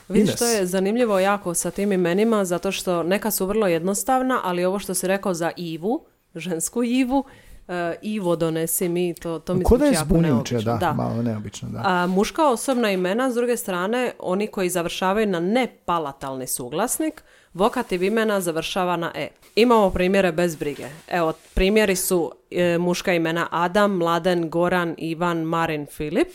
[0.10, 0.40] Vidiš, Ines.
[0.40, 4.80] to je zanimljivo jako sa tim imenima, zato što neka su vrlo jednostavna, ali ovo
[4.80, 7.24] što si rekao za Ivu, žensku Ivu,
[7.68, 10.78] e, Ivo donesi mi, to, to mi Ko da je neobično.
[10.80, 11.82] da, malo neobično, da.
[11.84, 17.24] A muška osobna imena, s druge strane, oni koji završavaju na nepalatalni suglasnik,
[17.54, 19.28] vokativ imena završava na e.
[19.56, 20.88] Imamo primjere bez brige.
[21.08, 26.28] Evo, primjeri su e, muška imena Adam, Mladen, Goran, Ivan, Marin, Filip.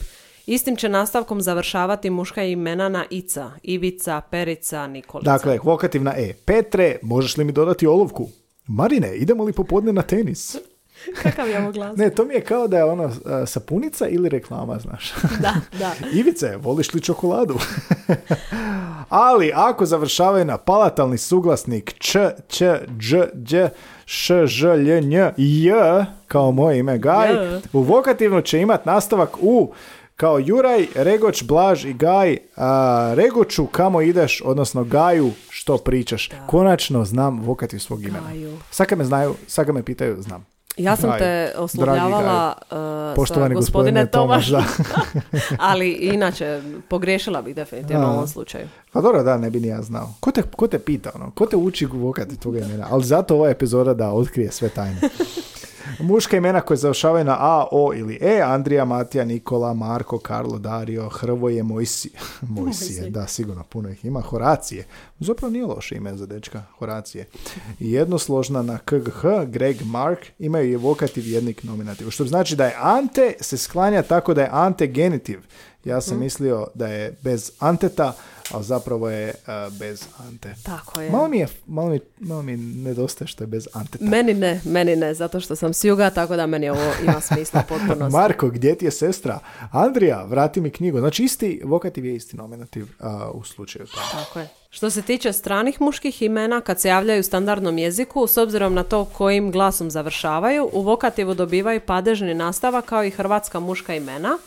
[0.48, 5.32] Istim će nastavkom završavati muška imena na ica, Ivica, Perica, Nikolica.
[5.32, 6.32] Dakle, vokativ na E.
[6.44, 8.28] Petre, možeš li mi dodati olovku?
[8.66, 10.56] Marine, idemo li popodne na tenis?
[11.22, 11.96] Kakav je ovo glas?
[11.96, 13.10] Ne, to mi je kao da je ono
[13.46, 15.14] sapunica ili reklama, znaš.
[15.42, 15.92] Da, da.
[16.18, 17.58] Ivice, voliš li čokoladu?
[19.08, 22.18] Ali ako završavaju na palatalni suglasnik č,
[22.48, 22.64] č,
[22.98, 23.54] dž, dž,
[24.06, 25.72] š, ž, lj, nj, j,
[26.26, 29.72] kao moje ime Gaj, u vokativnu će imat nastavak u
[30.18, 36.30] kao Juraj, Regoč, Blaž i Gaj, a, Regoču kamo ideš, odnosno Gaju što pričaš.
[36.46, 38.28] Konačno znam vokativ svog imena.
[38.28, 38.58] Gaju.
[38.70, 40.46] Sad kad me znaju, sad kad me pitaju, znam.
[40.76, 41.18] Ja sam Gaj.
[41.18, 42.76] te oslovljavala uh,
[43.16, 44.66] Poštovani sa gospodine gospodine Tomaš, Tomaš,
[45.70, 48.10] ali inače pogriješila bih definitivno Da.
[48.10, 48.68] u ovom slučaju.
[48.92, 50.14] Pa dobro, da, ne bi ni ja znao.
[50.20, 51.30] Ko te, ko te pita, ono?
[51.30, 52.86] Ko te uči vokativ tvoga imena?
[52.90, 55.00] Ali zato ova epizoda da otkrije sve tajne.
[56.00, 61.08] Muška imena koje završavaju na A, O ili E, Andrija, Matija, Nikola, Marko, Karlo, Dario,
[61.08, 62.10] Hrvoje, Mojsi.
[62.56, 64.20] Mojsije, da, sigurno, puno ih ima.
[64.20, 64.86] Horacije.
[65.20, 67.26] Zapravo nije loše ime za dečka, Horacije.
[67.80, 72.10] I Jednosložna na KGH, Greg, Mark, imaju i vokativ jednik nominativ.
[72.10, 75.40] Što znači da je Ante se sklanja tako da je Ante genitiv.
[75.84, 78.12] Ja sam mislio da je bez Anteta,
[78.50, 80.54] ali zapravo je uh, bez Ante.
[80.62, 81.10] Tako je.
[81.10, 84.04] Malo mi, je, malo, mi, malo mi nedostaje što je bez Anteta.
[84.04, 87.62] Meni ne, meni ne, zato što sam s juga, tako da meni ovo ima smisla
[87.68, 88.10] potpuno.
[88.10, 89.38] Marko, gdje ti je sestra?
[89.70, 90.98] Andrija, vrati mi knjigu.
[90.98, 93.86] Znači isti, vokativ je isti nominativ a, u slučaju.
[94.12, 94.48] Tako je.
[94.70, 98.82] Što se tiče stranih muških imena, kad se javljaju u standardnom jeziku, s obzirom na
[98.82, 104.38] to kojim glasom završavaju, u vokativu dobivaju padežni nastavak kao i hrvatska muška imena.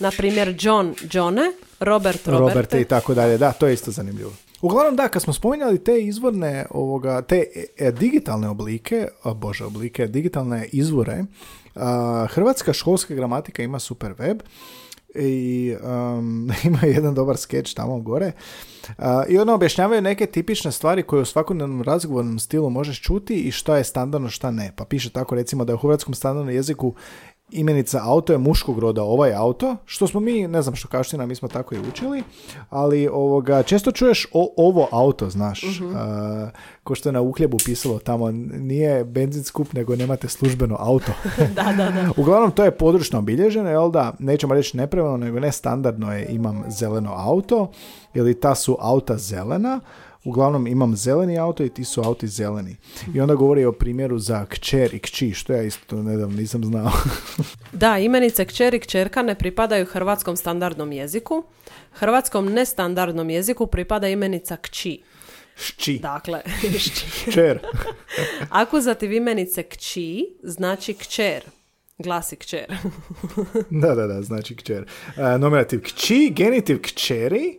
[0.00, 2.30] Na primjer, John, Johne, Robert, Roberte.
[2.30, 3.38] Roberte i tako dalje.
[3.38, 4.32] Da, to je isto zanimljivo.
[4.62, 7.44] Uglavnom da, kad smo spominjali te izvorne, ovoga, te
[7.78, 11.24] e, digitalne oblike, a, bože oblike, digitalne izvore,
[11.74, 14.42] a, hrvatska školska gramatika ima super web
[15.14, 18.32] i um, ima jedan dobar skeč tamo gore
[18.98, 23.50] A, i ono objašnjavaju neke tipične stvari koje u svakodnevnom razgovornom stilu možeš čuti i
[23.50, 24.72] šta je standardno, šta ne.
[24.76, 26.94] Pa piše tako recimo da je u hrvatskom standardnom jeziku
[27.52, 31.34] imenica auto je muškog roda ovaj auto, što smo mi, ne znam što kaština, mi
[31.34, 32.22] smo tako i učili,
[32.70, 35.62] ali ovoga, često čuješ o, ovo auto, znaš,
[35.94, 36.50] a,
[36.84, 41.12] ko što je na uhljebu pisalo tamo, nije benzin skup, nego nemate službeno auto.
[41.56, 42.10] da, da, da.
[42.22, 47.12] Uglavnom, to je područno obilježeno, jel da, nećemo reći nepravilno, nego nestandardno je imam zeleno
[47.16, 47.70] auto,
[48.14, 49.80] ili ta su auta zelena,
[50.24, 52.76] uglavnom imam zeleni auto i ti su auti zeleni.
[53.14, 56.90] I onda govori o primjeru za kćer i kći, što ja isto nedavno nisam znao.
[57.72, 61.44] Da, imenice kćer i kćerka ne pripadaju hrvatskom standardnom jeziku.
[61.92, 65.02] Hrvatskom nestandardnom jeziku pripada imenica kći.
[65.56, 66.40] Šći, Dakle,
[67.26, 67.58] kćer.
[68.62, 71.42] akuzativ imenice kći znači kćer.
[71.98, 72.76] Glasi kćer.
[73.70, 74.86] Da, da, da, znači kćer.
[75.16, 77.58] E, nominativ kći, genitiv kćeri,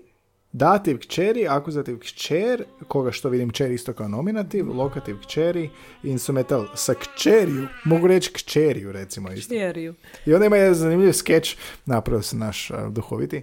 [0.53, 5.69] dativ kćeri, akuzativ kćer, koga što vidim kćer isto kao nominativ, lokativ kćeri,
[6.03, 9.55] instrumental sa kćeriju, mogu reći kćeriju recimo isto.
[9.55, 9.93] Kćeriju.
[10.25, 13.41] I onda ima jedan zanimljiv skeč, napravio se naš a, duhoviti.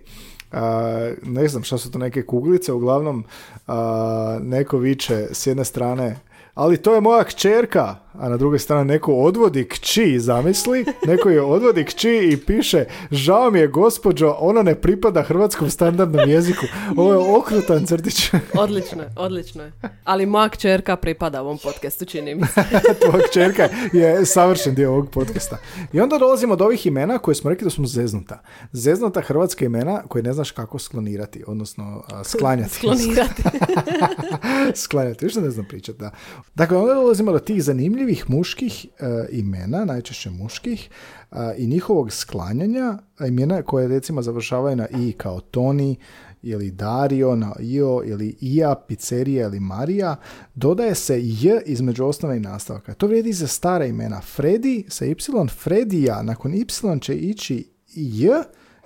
[0.53, 3.25] A, ne znam šta su to neke kuglice, uglavnom
[3.67, 6.17] a, neko viče s jedne strane
[6.59, 11.43] ali to je moja kćerka, a na drugoj strani neko odvodi kći, zamisli, neko je
[11.43, 16.67] odvodi kći i piše, žao mi je gospođo, ona ne pripada hrvatskom standardnom jeziku.
[16.97, 18.31] Ovo je okrutan crtić.
[18.59, 19.73] Odlično je, odlično je.
[20.05, 22.63] Ali moja kćerka pripada ovom podcastu, čini mi se.
[23.03, 25.59] Tvoja kćerka je savršen dio ovog podcasta.
[25.93, 28.43] I onda dolazimo do ovih imena koje smo rekli da smo zeznuta.
[28.73, 32.75] Zeznuta hrvatska imena koje ne znaš kako sklonirati, odnosno sklanjati.
[32.75, 33.43] Sklonirati.
[34.85, 36.11] sklanjati, još ne znam pričati, da.
[36.55, 40.91] Dakle, onda dolazimo do tih zanimljivih muških e, imena, najčešće muških,
[41.33, 45.97] e, i njihovog sklanjanja, imena koje recimo završavaju na i kao Toni,
[46.43, 50.17] ili Dario, na Io, ili Ija, Pizzerija ili Marija,
[50.55, 52.95] dodaje se J između osnova i nastavka.
[52.95, 54.21] To vrijedi za stara imena.
[54.37, 58.31] Freddy sa Y, Fredija, nakon Y će ići J,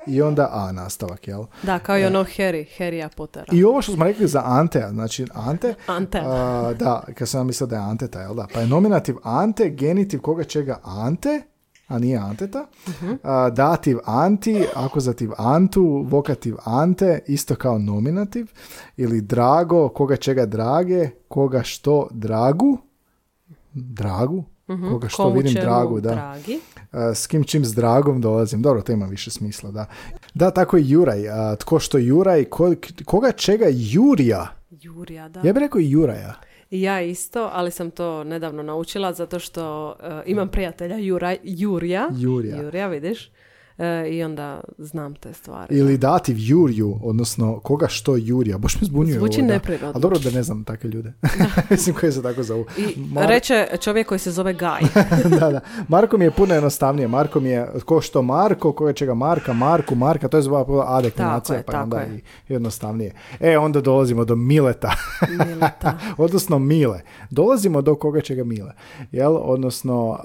[0.07, 1.45] i onda A nastavak, jel?
[1.63, 3.47] Da, kao i ono Harry, Harrya Pottera.
[3.53, 6.23] I ovo što smo rekli za Ante, znači Ante, Ante.
[6.25, 8.47] a, da, kad sam ja mislio da je Anteta, jel da?
[8.55, 11.43] Pa je nominativ Ante, genitiv koga čega Ante,
[11.89, 12.67] a nije Anteta,
[13.23, 18.47] a, dativ Anti, akuzativ Antu, vokativ Ante, isto kao nominativ,
[18.97, 22.79] ili Drago, koga čega Drage, koga što Dragu,
[23.73, 24.45] Dragu,
[24.91, 26.11] koga što Komu vidim Dragu, da.
[26.15, 26.61] Dragi.
[26.93, 28.62] A, s kim čim s dragom dolazim.
[28.62, 29.86] Dobro, to ima više smisla, da.
[30.34, 31.28] Da, tako je Juraj.
[31.28, 32.74] A, tko što Juraj, ko-
[33.05, 34.47] koga čega Jurija?
[34.70, 35.40] Jurija, da.
[35.45, 36.34] Ja bih rekao Juraja.
[36.70, 42.09] Ja isto, ali sam to nedavno naučila zato što e, imam prijatelja Jura, Jurija.
[42.12, 42.62] Jurija.
[42.62, 43.30] Jurija, vidiš.
[43.79, 45.77] E, I onda znam te stvari.
[45.79, 48.59] Ili dativ Jurju, odnosno koga što Jurija.
[48.59, 49.55] Baš me zbunjuje Zvuči ovo, da.
[49.55, 49.91] neprirodno.
[49.95, 51.12] Ali dobro da ne znam takve ljude.
[51.70, 52.64] Mislim koji se tako zovu.
[52.79, 54.81] I Mar- reče čovjek koji se zove Gaj.
[55.41, 55.61] da, da.
[55.89, 57.09] Marko mi je puno jednostavnije.
[57.09, 61.01] Marko mi je ko što Marko, koga čega Marka, Marku, Marka, to je zbog A
[61.03, 62.16] deklinacija, je, pa onda je.
[62.16, 63.14] i jednostavnije.
[63.41, 64.93] E, onda dolazimo do Mileta.
[65.47, 65.99] Mileta.
[66.16, 67.01] odnosno Mile.
[67.31, 68.73] Dolazimo do koga čega Mile.
[69.12, 69.37] Jel?
[69.37, 70.18] Odnosno,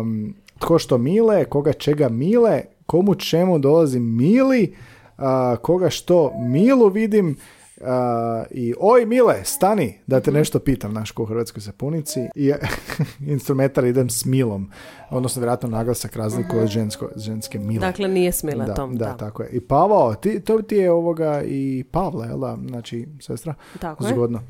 [0.00, 4.74] um, tko što Mile, koga čega Mile, komu čemu dolazi Mili,
[5.18, 7.36] a, koga što Milu vidim,
[7.80, 12.20] a, i oj Mile, stani, da te nešto pitam, naš ko u Hrvatskoj sapunici.
[12.34, 12.52] I
[13.34, 14.70] instrumentar idem s Milom,
[15.10, 17.86] odnosno vjerojatno naglasak razliku od žensko, ženske Mile.
[17.86, 18.96] Dakle, nije s da, Miletom.
[18.96, 19.48] da, tako je.
[19.48, 22.58] I Pavao, ti, to ti je ovoga i Pavla, jel da?
[22.68, 23.54] Znači, sestra?
[23.80, 24.12] Tako je.
[24.12, 24.42] Zgodno.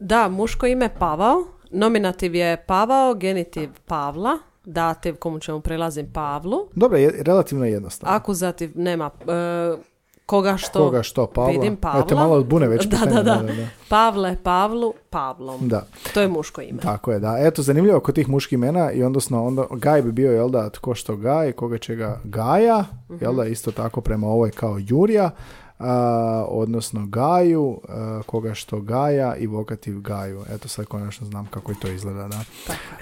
[0.00, 1.36] Da, muško ime Pavao,
[1.70, 8.16] nominativ je Pavao, genitiv Pavla, dativ komu čemu prilazim Pavlu, Dobro, je, relativno jednostavno.
[8.16, 9.76] akuzativ nema e,
[10.26, 11.50] koga što, Koga što, Pavla?
[11.50, 12.00] vidim Pavla.
[12.00, 13.68] Eto, malo odbune već da, pitanje, da, da, da.
[13.88, 15.68] Pavle, Pavlu, Pavlom.
[15.68, 16.80] Da, To je muško ime.
[16.80, 17.36] tako je, da.
[17.38, 20.94] Eto, zanimljivo kod tih muških imena i odnosno onda Gaj bi bio, jel da, tko
[20.94, 22.84] što Gaj, koga čega Gaja,
[23.20, 25.30] jel da, isto tako prema ovoj kao Jurija,
[26.48, 27.80] odnosno Gaju,
[28.26, 30.44] koga što Gaja i vokativ Gaju.
[30.50, 32.44] Eto, sad konačno znam kako i to izgleda, da.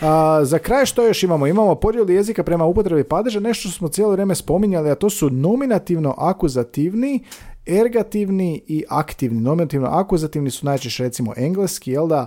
[0.00, 1.46] A, za kraj što još imamo?
[1.46, 5.30] Imamo podjelu jezika prema upotrebi padeža, nešto što smo cijelo vrijeme spominjali, a to su
[5.30, 7.24] nominativno akuzativni
[7.66, 9.40] ergativni i aktivni.
[9.40, 12.26] Nominativno akuzativni su najčešće recimo engleski, jel da?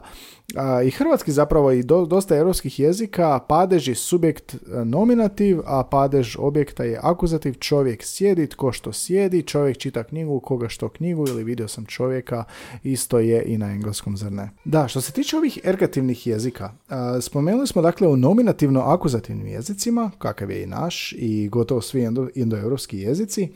[0.56, 5.84] A, I hrvatski zapravo i do- dosta europskih jezika padež je subjekt e, nominativ, a
[5.84, 7.54] padež objekta je akuzativ.
[7.54, 12.44] Čovjek sjedi, tko što sjedi, čovjek čita knjigu, koga što knjigu ili vidio sam čovjeka,
[12.84, 14.50] isto je i na engleskom, zar ne?
[14.66, 20.12] Da, što se tiče ovih ergativnih jezika, a, spomenuli smo dakle u nominativno akuzativnim jezicima,
[20.18, 22.02] kakav je i naš i gotovo svi
[22.36, 22.58] indo,
[22.92, 23.50] jezici,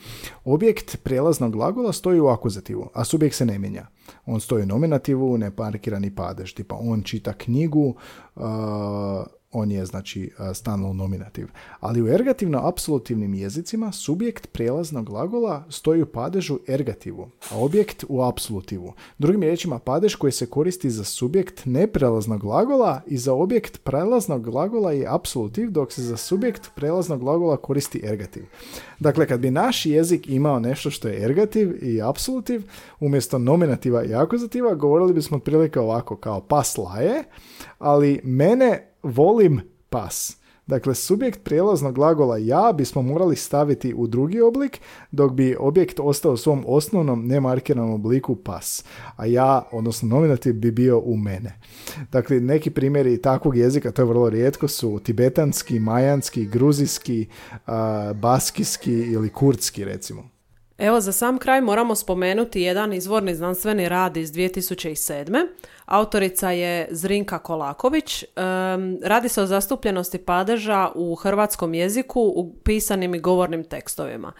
[0.45, 3.87] objekt prijelaznog glagola stoji u akuzativu, a subjekt se ne mijenja.
[4.26, 7.95] On stoji u nominativu, neparkirani padež, tipa on čita knjigu,
[8.36, 8.43] uh,
[9.54, 11.47] on je znači uh, stalno nominativ.
[11.80, 18.93] Ali u ergativno-apsolutivnim jezicima subjekt prijelaznog glagola stoji u padežu ergativu, a objekt u apsolutivu.
[19.18, 24.91] Drugim riječima, padež koji se koristi za subjekt neprelaznog glagola i za objekt prelaznog glagola
[24.91, 28.43] je apsolutiv, dok se za subjekt prelaznog glagola koristi ergativ.
[28.99, 32.64] Dakle, kad bi naš jezik imao nešto što je ergativ i apsolutiv,
[32.99, 37.24] umjesto nominativa i akuzativa, govorili bismo otprilike ovako, kao pas laje,
[37.80, 40.38] ali mene volim pas.
[40.68, 44.82] Dakle, subjekt prijelaznog glagola ja bismo morali staviti u drugi oblik,
[45.12, 48.84] dok bi objekt ostao u svom osnovnom nemarkiranom obliku pas.
[49.16, 51.60] A ja, odnosno nominativ, bi bio u mene.
[52.12, 57.28] Dakle, neki primjeri takvog jezika, to je vrlo rijetko, su tibetanski, majanski, gruzijski,
[58.16, 60.30] baskijski ili kurdski, recimo.
[60.78, 65.47] Evo, za sam kraj moramo spomenuti jedan izvorni znanstveni rad iz 2007.
[65.86, 68.24] Autorica je Zrinka Kolaković.
[68.24, 74.34] Em, radi se o zastupljenosti padeža u hrvatskom jeziku u pisanim i govornim tekstovima.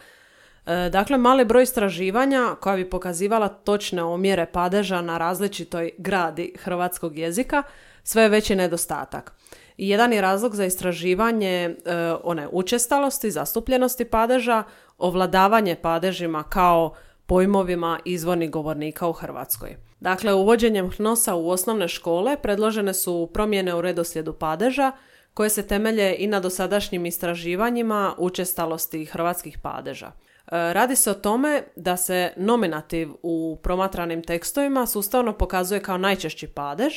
[0.66, 7.18] E, Dakle, mali broj istraživanja koja bi pokazivala točne omjere padeža na različitoj gradi hrvatskog
[7.18, 7.62] jezika,
[8.02, 9.32] sve je veći nedostatak.
[9.76, 11.74] I jedan je razlog za istraživanje e,
[12.22, 14.62] one učestalosti, zastupljenosti padeža,
[14.98, 16.94] ovladavanje padežima kao
[17.26, 19.76] pojmovima izvornih govornika u Hrvatskoj.
[20.00, 24.92] Dakle, uvođenjem HNOS-a u osnovne škole predložene su promjene u redoslijedu padeža
[25.34, 30.06] koje se temelje i na dosadašnjim istraživanjima učestalosti hrvatskih padeža.
[30.06, 30.12] E,
[30.50, 36.94] Radi se o tome da se nominativ u promatranim tekstovima sustavno pokazuje kao najčešći padež,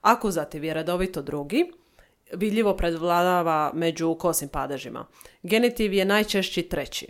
[0.00, 1.72] Akuzativ je redovito drugi,
[2.32, 5.06] vidljivo predvladava među kosim padežima.
[5.42, 7.06] Genitiv je najčešći treći.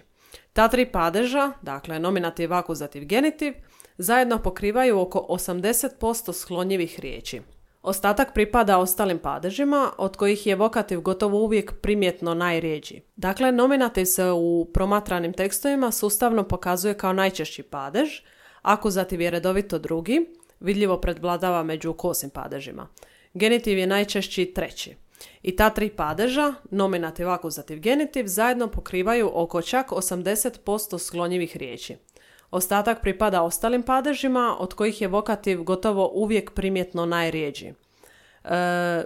[0.53, 3.55] Ta tri padeža, dakle nominativ, akuzativ, genitiv,
[3.99, 7.41] zajedno pokrivaju oko 80% sklonjivih riječi.
[7.83, 13.01] Ostatak pripada ostalim padežima, od kojih je vokativ gotovo uvijek primjetno najrijeđi.
[13.17, 18.09] Dakle, nominativ se u promatranim tekstovima sustavno pokazuje kao najčešći padež,
[18.63, 20.27] akuzativ je redovito drugi,
[20.61, 22.89] vidljivo predvladava među kosim padežima.
[23.35, 24.97] Genitiv je najčešći treći.
[25.43, 31.97] I ta tri padeža, nominativ, akuzativ, genitiv, zajedno pokrivaju oko čak 80% sklonjivih riječi.
[32.51, 37.67] Ostatak pripada ostalim padežima, od kojih je vokativ gotovo uvijek primjetno najrijeđi.
[37.67, 37.75] E,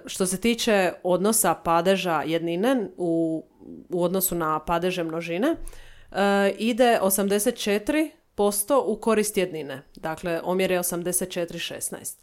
[0.06, 3.44] što se tiče odnosa padeža jednine u,
[3.88, 5.56] u odnosu na padeže množine, e,
[6.58, 9.82] ide 84% u korist jednine.
[9.96, 12.21] Dakle, omjer je 84-16.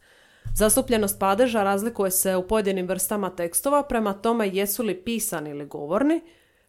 [0.60, 6.22] Zastupljenost padeža razlikuje se u pojedinim vrstama tekstova prema tome jesu li pisani ili govorni,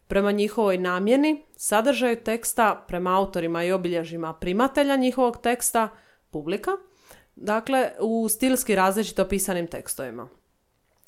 [0.07, 5.89] prema njihovoj namjeni, sadržaju teksta, prema autorima i obilježjima primatelja njihovog teksta,
[6.29, 6.71] publika,
[7.35, 10.29] dakle u stilski različito pisanim tekstovima.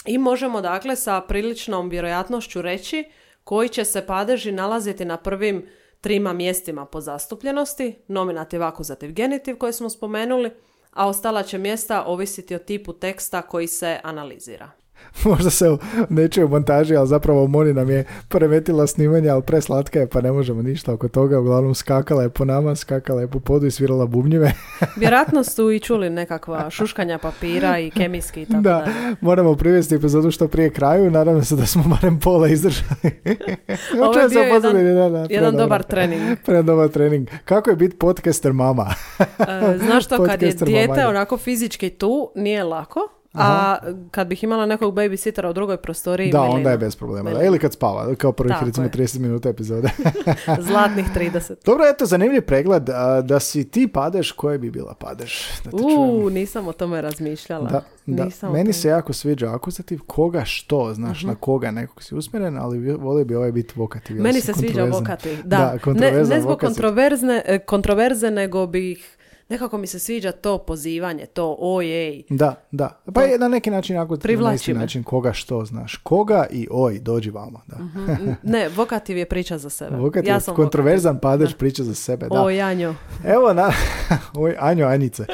[0.05, 3.03] I možemo dakle sa priličnom vjerojatnošću reći
[3.43, 5.67] koji će se padeži nalaziti na prvim
[6.01, 10.51] trima mjestima po zastupljenosti, nominativ, akuzativ, genitiv koje smo spomenuli,
[10.93, 14.82] a ostala će mjesta ovisiti o tipu teksta koji se analizira.
[15.25, 15.77] Možda se
[16.09, 20.21] ne čuje u montaži, ali zapravo Moni nam je premetila snimanje, ali preslatka je pa
[20.21, 21.39] ne možemo ništa oko toga.
[21.39, 24.53] Uglavnom skakala je po nama, skakala je po podu i svirala bubnjive.
[25.01, 28.87] Vjerojatno su i čuli nekakva šuškanja papira i kemijski i tako Da,
[29.21, 31.11] moramo privesti epizodu što prije kraju.
[31.11, 33.11] Nadam se da smo barem pola izdržali.
[34.03, 36.37] Ovo je bio jedan, jedan dobar trening.
[36.63, 37.29] dobar trening.
[37.45, 38.93] Kako je biti podcaster mama?
[39.19, 43.22] E, znaš to, kad je dijete onako fizički tu, nije lako.
[43.33, 43.77] A
[44.11, 46.31] kad bih imala nekog babysittera u drugoj prostoriji...
[46.31, 47.43] Da, onda je bez problema.
[47.43, 49.89] Ili kad spava, kao prvih recimo 30 minuta epizode.
[50.67, 51.53] Zlatnih 30.
[51.65, 52.83] Dobro, eto, zanimljiv pregled.
[53.23, 55.47] Da si ti padeš, koje bi bila padeš?
[55.63, 57.69] Da Uuu, nisam o tome razmišljala.
[57.69, 58.49] Da, da.
[58.49, 59.99] Meni se jako sviđa akuzativ.
[60.07, 64.21] Koga što, znaš, uh na koga nekog si usmjeren, ali volio bi ovaj biti vokativ.
[64.21, 65.77] Meni se sviđa vokativ, da.
[65.85, 69.17] da ne, ne zbog kontroverzne, e, kontroverze, nego bih
[69.49, 72.23] nekako mi se sviđa to pozivanje, to ojej.
[72.29, 73.01] Da, da.
[73.13, 75.95] Pa je na neki način ako na isti način koga što znaš.
[75.95, 77.59] Koga i oj, dođi vama.
[77.67, 77.83] Da.
[77.83, 78.29] Mhm.
[78.43, 79.95] Ne, vokativ je priča za sebe.
[79.95, 82.27] Vokativ ja sam kontroverzan padeš priča za sebe.
[82.31, 82.43] Da.
[82.43, 82.95] Oj, Anjo.
[83.25, 83.71] Evo, na...
[84.43, 85.25] oj, Anjo, Anjice.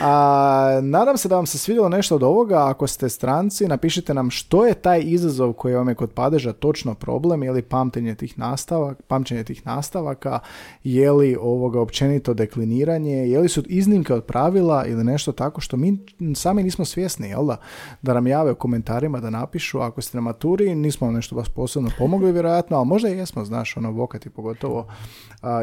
[0.00, 2.68] A, nadam se da vam se svidjelo nešto od ovoga.
[2.68, 6.94] Ako ste stranci, napišite nam što je taj izazov koji vam je kod padeža točno
[6.94, 10.38] problem, je li pamćenje tih nastavaka, pamćenje tih nastavaka,
[10.84, 15.76] je li ovoga općenito dekliniranje, je li su iznimke od pravila ili nešto tako što
[15.76, 15.98] mi
[16.34, 17.56] sami nismo svjesni, jel da?
[18.02, 21.48] Da nam jave u komentarima, da napišu, ako ste na maturi, nismo vam nešto vas
[21.48, 24.86] posebno pomogli vjerojatno, ali možda i jesmo, znaš, ono vokati pogotovo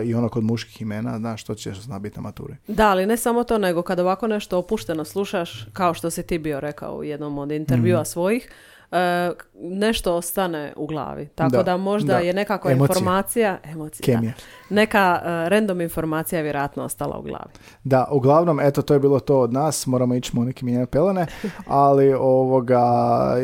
[0.05, 2.55] i ono kod muških imena, znaš, što će zna biti na maturi.
[2.67, 6.37] Da, ali ne samo to, nego kada ovako nešto opušteno slušaš, kao što si ti
[6.37, 8.05] bio rekao u jednom od intervjua mm.
[8.05, 8.49] svojih,
[8.91, 9.31] E,
[9.61, 11.27] nešto ostane u glavi.
[11.27, 14.21] Tako da, možda je nekakva informacija, emocija,
[14.69, 17.51] neka uh, random informacija je vjerojatno ostala u glavi.
[17.83, 21.27] Da, uglavnom, eto, to je bilo to od nas, moramo ići Moniki mijenjati pelene,
[21.67, 22.81] ali ovoga,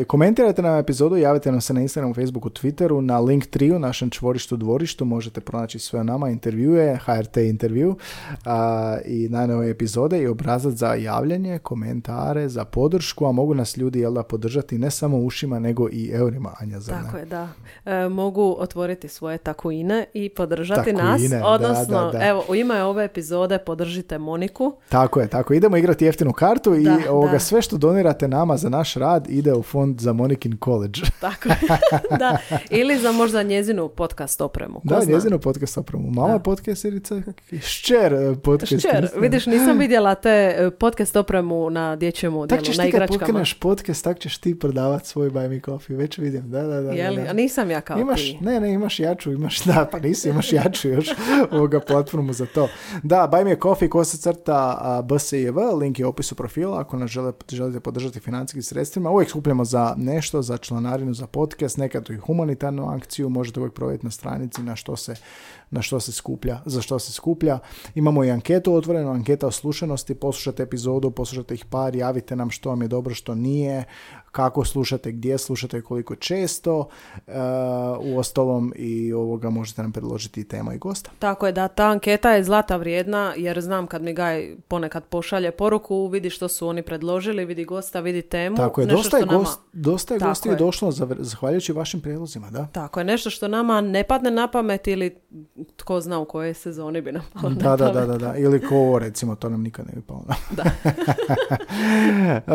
[0.06, 3.44] komentirajte nam epizodu, javite nam se na Instagramu, Facebooku, Twitteru, na link
[3.76, 7.96] u našem čvorištu, dvorištu, možete pronaći sve o nama, intervjue, HRT intervju
[9.04, 14.12] i najnove epizode i obrazac za javljanje, komentare, za podršku, a mogu nas ljudi, jel
[14.12, 17.48] da, podržati ne samo ušima nego i eurima, Anja Tako je, da.
[17.84, 21.22] E, mogu otvoriti svoje takuine i podržati nas.
[21.44, 24.76] Odnosno, evo, u ime ove epizode podržite Moniku.
[24.88, 25.54] Tako je, tako.
[25.54, 29.62] Idemo igrati jeftinu kartu i ovoga, sve što donirate nama za naš rad ide u
[29.62, 31.00] fond za Monikin college.
[31.20, 31.48] Tako
[32.18, 32.38] da.
[32.70, 34.80] Ili za možda njezinu podcast opremu.
[34.80, 36.10] Ko da, njezinu podcast opremu.
[36.10, 37.22] Mama podcasterica,
[37.60, 38.78] šćer e, podcast.
[38.78, 43.18] Šćer, vidiš, nisam vidjela te e, podcast opremu na dječjem modelu, na igračkama.
[43.18, 46.50] Tak ćeš ti kad podcast, tak ćeš ti prodavati svoj buy me coffee, već vidim,
[46.50, 46.92] da, da, da.
[46.92, 47.28] Jeli?
[47.28, 48.38] A nisam ja kao imaš, ti.
[48.40, 51.08] Ne, ne, imaš jaču, imaš, da, pa nisi, imaš jaču još
[51.52, 52.68] ovoga platformu za to.
[53.02, 57.32] Da, buy me coffee, kosa crta BSIV, link je u opisu profila, ako nas žele,
[57.52, 62.88] želite podržati financijskim sredstvima, uvijek skupljamo za nešto, za članarinu, za podcast, nekad i humanitarnu
[62.88, 65.14] akciju, možete uvijek provjeriti na stranici na što se
[65.70, 67.58] na što se skuplja, za što se skuplja.
[67.94, 72.68] Imamo i anketu otvorenu, anketa o slušanosti, poslušajte epizodu, poslušajte ih par, javite nam što
[72.68, 73.84] vam je dobro, što nije,
[74.28, 76.88] kako slušate, gdje slušate, koliko često.
[77.18, 77.34] Uh,
[78.00, 81.10] u ostalom i ovoga možete nam predložiti tema i gosta.
[81.18, 84.28] Tako je da ta anketa je zlata vrijedna jer znam kad mi Gaj
[84.68, 88.56] ponekad pošalje poruku, vidi što su oni predložili, vidi gosta, vidi temu.
[88.56, 90.56] Tako je, nešto dosta je, što nama- gost, dosta je gostiju je.
[90.56, 92.66] došlo za- zahvaljujući vašim prijedlozima, da?
[92.66, 95.16] Tako je, nešto što nama ne padne na pamet ili
[95.76, 97.94] tko zna u kojoj sezoni bi nam palo na Da, da, pamet.
[97.94, 98.36] da, da, da.
[98.36, 100.64] Ili ko recimo, to nam nikad ne bi palo na Da.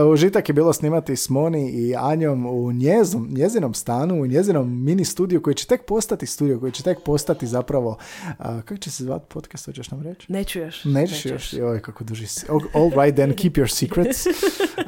[0.06, 5.06] Užitak je bilo snimati s Moni i Anjom u njezom, njezinom stanu, u njezinom mini
[5.06, 7.98] studiju koji će tek postati studio, koji će tek postati zapravo,
[8.38, 10.32] a, kako će se zvati podcast, hoćeš nam reći?
[10.32, 10.86] Neću još.
[10.86, 12.46] Nećeš još, joj, kako duži si.
[12.74, 14.26] All right then, keep your secrets.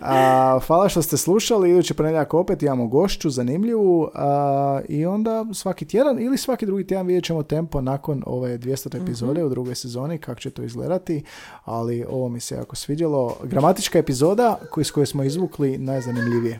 [0.02, 5.86] A, hvala što ste slušali, idući ponedjeljak opet imamo gošću zanimljivu a, i onda svaki
[5.86, 9.04] tjedan ili svaki drugi tjedan vidjet ćemo tempo nakon ove 200.
[9.04, 11.24] epizode u drugoj sezoni, kako će to izgledati,
[11.64, 13.38] ali ovo mi se jako svidjelo.
[13.44, 16.60] Gramatička epizoda koju, s koje smo izvukli najzanimljivije.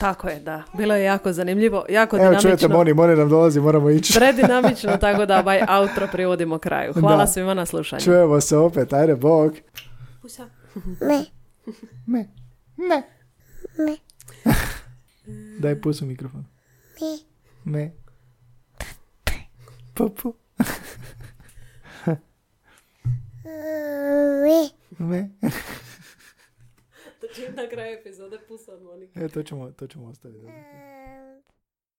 [0.00, 0.62] Tako je, da.
[0.74, 2.42] Bilo je jako zanimljivo, jako Evo dinamično.
[2.42, 4.12] čujete, Moni, Moni nam dolazi, moramo ići.
[4.14, 6.92] Predinamično, tako da ovaj outro privodimo kraju.
[6.92, 7.26] Hvala Da.
[7.26, 8.00] svima na slušanju.
[8.00, 9.54] Čujemo se opet, ajde, bog.
[10.22, 10.46] Pusa.
[11.00, 11.24] Me.
[12.06, 12.28] Me.
[12.78, 13.02] Ne.
[13.78, 13.96] Me.
[15.60, 16.44] Daj pusu mikrofon.
[17.00, 17.18] Me.
[17.64, 17.90] Me.
[19.94, 20.34] Pupu.
[27.38, 27.48] Me.
[27.62, 29.20] na kraju epizode pusa od Monike.
[29.20, 30.46] E, to ćemo, to ćemo ostaviti.